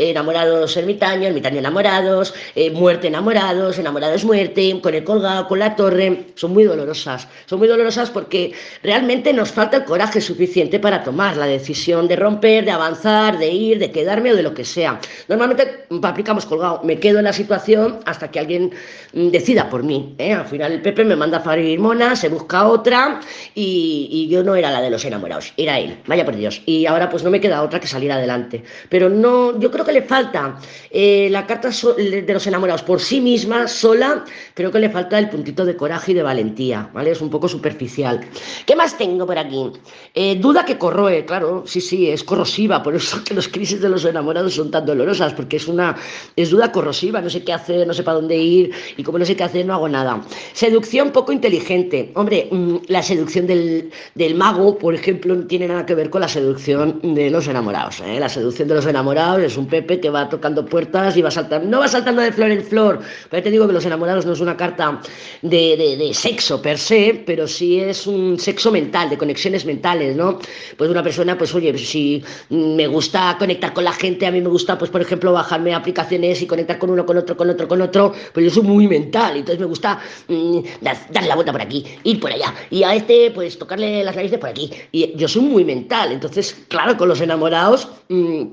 enamorados 0.08 0.76
ermitaño, 0.76 1.28
ermitaño 1.28 1.58
enamorados, 1.58 2.34
eh, 2.54 2.70
muerte 2.70 3.08
enamorados, 3.08 3.78
enamorados 3.78 4.24
muerte, 4.24 4.78
con 4.82 4.94
el 4.94 5.04
colgado, 5.04 5.46
con 5.46 5.58
la 5.58 5.76
torre, 5.76 6.26
son 6.36 6.52
muy 6.52 6.64
dolorosas. 6.64 7.28
Son 7.46 7.58
muy 7.58 7.68
dolorosas 7.68 8.10
porque 8.10 8.52
realmente 8.82 9.32
nos 9.32 9.50
falta 9.50 9.79
coraje 9.84 10.20
suficiente 10.20 10.78
para 10.78 11.02
tomar 11.02 11.36
la 11.36 11.46
decisión 11.46 12.08
de 12.08 12.16
romper, 12.16 12.64
de 12.64 12.70
avanzar, 12.70 13.38
de 13.38 13.48
ir, 13.48 13.78
de 13.78 13.90
quedarme 13.90 14.32
o 14.32 14.36
de 14.36 14.42
lo 14.42 14.54
que 14.54 14.64
sea. 14.64 15.00
Normalmente 15.28 15.86
aplicamos 16.02 16.46
colgado, 16.46 16.80
me 16.84 16.98
quedo 16.98 17.18
en 17.18 17.24
la 17.24 17.32
situación 17.32 18.00
hasta 18.06 18.30
que 18.30 18.38
alguien 18.38 18.72
mm, 19.12 19.28
decida 19.28 19.68
por 19.68 19.82
mí. 19.82 20.14
¿eh? 20.18 20.32
Al 20.32 20.46
final 20.46 20.72
el 20.72 20.82
Pepe 20.82 21.04
me 21.04 21.16
manda 21.16 21.38
a 21.38 21.42
parir 21.42 21.78
mona, 21.78 22.16
se 22.16 22.28
busca 22.28 22.66
otra 22.66 23.20
y, 23.54 24.28
yo 24.30 24.44
no 24.44 24.54
era 24.54 24.70
la 24.70 24.80
de 24.80 24.90
los 24.90 25.04
enamorados, 25.04 25.52
era 25.56 25.78
él, 25.78 25.98
vaya 26.06 26.24
por 26.24 26.36
Dios. 26.36 26.62
Y 26.66 26.86
ahora 26.86 27.08
pues 27.08 27.24
no 27.24 27.30
me 27.30 27.40
queda 27.40 27.62
otra 27.62 27.80
que 27.80 27.86
salir 27.86 28.12
adelante. 28.12 28.62
Pero 28.88 29.08
no, 29.08 29.58
yo 29.58 29.70
creo 29.70 29.84
que 29.84 29.92
le 29.92 30.02
falta 30.02 30.56
eh, 30.90 31.28
la 31.30 31.46
carta 31.46 31.70
de 31.70 32.32
los 32.32 32.46
enamorados 32.46 32.82
por 32.82 33.00
sí 33.00 33.20
misma, 33.20 33.66
sola, 33.66 34.24
creo 34.54 34.70
que 34.70 34.78
le 34.78 34.90
falta 34.90 35.18
el 35.18 35.28
puntito 35.28 35.64
de 35.64 35.76
coraje 35.76 36.12
y 36.12 36.14
de 36.14 36.22
valentía, 36.22 36.88
¿vale? 36.92 37.10
Es 37.10 37.20
un 37.20 37.30
poco 37.30 37.48
superficial. 37.48 38.20
¿Qué 38.66 38.76
más 38.76 38.96
tengo 38.96 39.26
por 39.26 39.38
aquí? 39.38 39.69
Eh, 40.14 40.36
duda 40.36 40.64
que 40.64 40.78
corroe, 40.78 41.24
claro, 41.24 41.64
sí, 41.66 41.80
sí, 41.80 42.10
es 42.10 42.24
corrosiva, 42.24 42.82
por 42.82 42.94
eso 42.94 43.22
que 43.24 43.34
las 43.34 43.48
crisis 43.48 43.80
de 43.80 43.88
los 43.88 44.04
enamorados 44.04 44.54
son 44.54 44.70
tan 44.70 44.86
dolorosas, 44.86 45.32
porque 45.34 45.56
es 45.56 45.68
una 45.68 45.96
es 46.36 46.50
duda 46.50 46.72
corrosiva, 46.72 47.20
no 47.20 47.30
sé 47.30 47.44
qué 47.44 47.52
hacer, 47.52 47.86
no 47.86 47.94
sé 47.94 48.02
para 48.02 48.16
dónde 48.16 48.36
ir, 48.36 48.72
y 48.96 49.02
como 49.02 49.18
no 49.18 49.24
sé 49.24 49.36
qué 49.36 49.44
hacer, 49.44 49.66
no 49.66 49.74
hago 49.74 49.88
nada. 49.88 50.22
Seducción 50.52 51.10
poco 51.10 51.32
inteligente. 51.32 52.10
Hombre, 52.14 52.48
mm, 52.50 52.76
la 52.88 53.02
seducción 53.02 53.46
del, 53.46 53.90
mago, 54.34 54.78
por 54.78 54.94
ejemplo, 54.94 55.34
no 55.34 55.46
tiene 55.46 55.68
nada 55.68 55.86
que 55.86 55.94
ver 55.94 56.10
con 56.10 56.20
la 56.20 56.28
seducción 56.28 57.00
de 57.02 57.30
los 57.30 57.46
enamorados. 57.48 58.00
¿eh? 58.00 58.18
La 58.18 58.28
seducción 58.28 58.68
de 58.68 58.74
los 58.74 58.86
enamorados 58.86 59.42
es 59.42 59.56
un 59.56 59.66
Pepe 59.66 60.00
que 60.00 60.10
va 60.10 60.28
tocando 60.28 60.64
puertas 60.64 61.16
y 61.16 61.22
va 61.22 61.30
saltando, 61.30 61.68
no 61.68 61.80
va 61.80 61.88
saltando 61.88 62.22
de 62.22 62.32
flor 62.32 62.50
en 62.50 62.64
flor, 62.64 63.00
pero 63.28 63.42
te 63.42 63.50
digo 63.50 63.66
que 63.66 63.72
los 63.72 63.84
enamorados 63.84 64.26
no 64.26 64.32
es 64.32 64.40
una 64.40 64.56
carta 64.56 65.00
de, 65.42 65.96
de 65.98 66.14
sexo 66.14 66.60
per 66.60 66.78
se, 66.78 67.22
pero 67.26 67.46
sí 67.46 67.80
es 67.80 68.06
un 68.06 68.38
sexo 68.38 68.70
mental, 68.70 69.10
de 69.10 69.18
conexiones 69.18 69.59
mentales, 69.64 70.16
¿no? 70.16 70.38
Pues 70.76 70.90
una 70.90 71.02
persona, 71.02 71.36
pues 71.36 71.54
oye, 71.54 71.76
si 71.78 72.22
me 72.50 72.86
gusta 72.86 73.36
conectar 73.38 73.72
con 73.72 73.84
la 73.84 73.92
gente, 73.92 74.26
a 74.26 74.30
mí 74.30 74.40
me 74.40 74.48
gusta, 74.48 74.78
pues 74.78 74.90
por 74.90 75.00
ejemplo, 75.00 75.32
bajarme 75.32 75.74
aplicaciones 75.74 76.42
y 76.42 76.46
conectar 76.46 76.78
con 76.78 76.90
uno, 76.90 77.06
con 77.06 77.16
otro, 77.16 77.36
con 77.36 77.50
otro, 77.50 77.68
con 77.68 77.82
otro, 77.82 78.12
pues 78.32 78.44
yo 78.44 78.50
soy 78.50 78.62
muy 78.62 78.88
mental, 78.88 79.36
entonces 79.36 79.60
me 79.60 79.66
gusta 79.66 79.98
mm, 80.28 80.58
darle 80.80 81.28
la 81.28 81.34
vuelta 81.34 81.52
por 81.52 81.62
aquí, 81.62 81.84
ir 82.04 82.20
por 82.20 82.32
allá, 82.32 82.54
y 82.70 82.82
a 82.82 82.94
este, 82.94 83.30
pues 83.30 83.58
tocarle 83.58 84.04
las 84.04 84.16
narices 84.16 84.38
por 84.38 84.50
aquí, 84.50 84.70
y 84.92 85.16
yo 85.16 85.28
soy 85.28 85.42
muy 85.42 85.64
mental, 85.64 86.12
entonces, 86.12 86.56
claro, 86.68 86.96
con 86.96 87.08
los 87.08 87.20
enamorados 87.20 87.88
mm, 88.08 88.44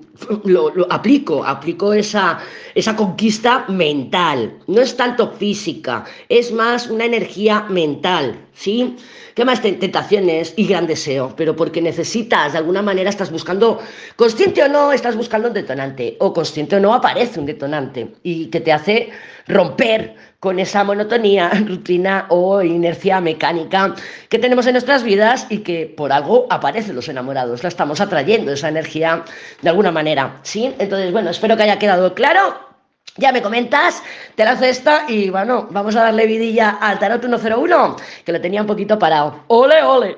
lo, 0.46 0.74
lo, 0.74 0.92
aplico, 0.92 1.44
aplico 1.44 1.94
esa, 1.94 2.40
esa 2.76 2.96
conquista 2.96 3.66
mental, 3.68 4.58
no 4.68 4.82
es 4.82 4.96
tanto 4.96 5.32
física, 5.32 6.06
es 6.30 6.52
más 6.52 6.88
una 6.88 7.06
energía 7.06 7.66
mental, 7.70 8.47
¿sí? 8.58 8.96
¿Qué 9.36 9.46
más 9.46 9.62
tentaciones 9.62 10.54
y 10.58 10.68
gran 10.68 10.88
deseo? 10.88 11.34
Pero 11.38 11.56
porque 11.56 11.82
necesitas, 11.82 12.54
de 12.54 12.58
alguna 12.58 12.82
manera 12.82 13.10
estás 13.10 13.32
buscando, 13.32 13.80
consciente 14.16 14.64
o 14.64 14.68
no, 14.68 14.92
estás 14.92 15.16
buscando 15.16 15.50
un 15.50 15.54
detonante, 15.54 16.18
o 16.20 16.34
consciente 16.34 16.76
o 16.76 16.80
no 16.80 16.94
aparece 16.94 17.40
un 17.40 17.46
detonante, 17.46 18.16
y 18.24 18.48
que 18.48 18.60
te 18.60 18.74
hace 18.74 19.10
romper 19.48 20.16
con 20.40 20.60
esa 20.60 20.84
monotonía, 20.84 21.50
rutina 21.68 22.26
o 22.30 22.62
inercia 22.64 23.22
mecánica 23.22 23.94
que 24.28 24.40
tenemos 24.40 24.66
en 24.66 24.74
nuestras 24.74 25.04
vidas 25.04 25.46
y 25.50 25.60
que 25.60 25.86
por 25.86 26.12
algo 26.12 26.48
aparecen 26.50 26.96
los 26.96 27.08
enamorados, 27.08 27.62
la 27.62 27.70
estamos 27.70 28.02
atrayendo, 28.02 28.52
esa 28.52 28.70
energía 28.70 29.24
de 29.62 29.70
alguna 29.70 29.92
manera, 29.92 30.40
¿sí? 30.42 30.74
Entonces, 30.80 31.12
bueno, 31.12 31.30
espero 31.30 31.56
que 31.56 31.64
haya 31.64 31.80
quedado 31.80 32.16
claro 32.16 32.67
ya 33.16 33.32
me 33.32 33.42
comentas, 33.42 34.04
te 34.36 34.46
lanzo 34.46 34.66
esta 34.66 35.06
y 35.08 35.30
bueno, 35.30 35.68
vamos 35.72 35.96
a 35.96 36.04
darle 36.04 36.28
vidilla 36.28 36.78
al 36.82 37.00
Tarot 37.00 37.22
101, 37.22 37.96
que 38.26 38.32
lo 38.32 38.42
tenía 38.42 38.62
un 38.62 38.68
poquito 38.68 39.00
parado. 39.00 39.44
¡Ole, 39.48 39.82
ole! 39.84 40.18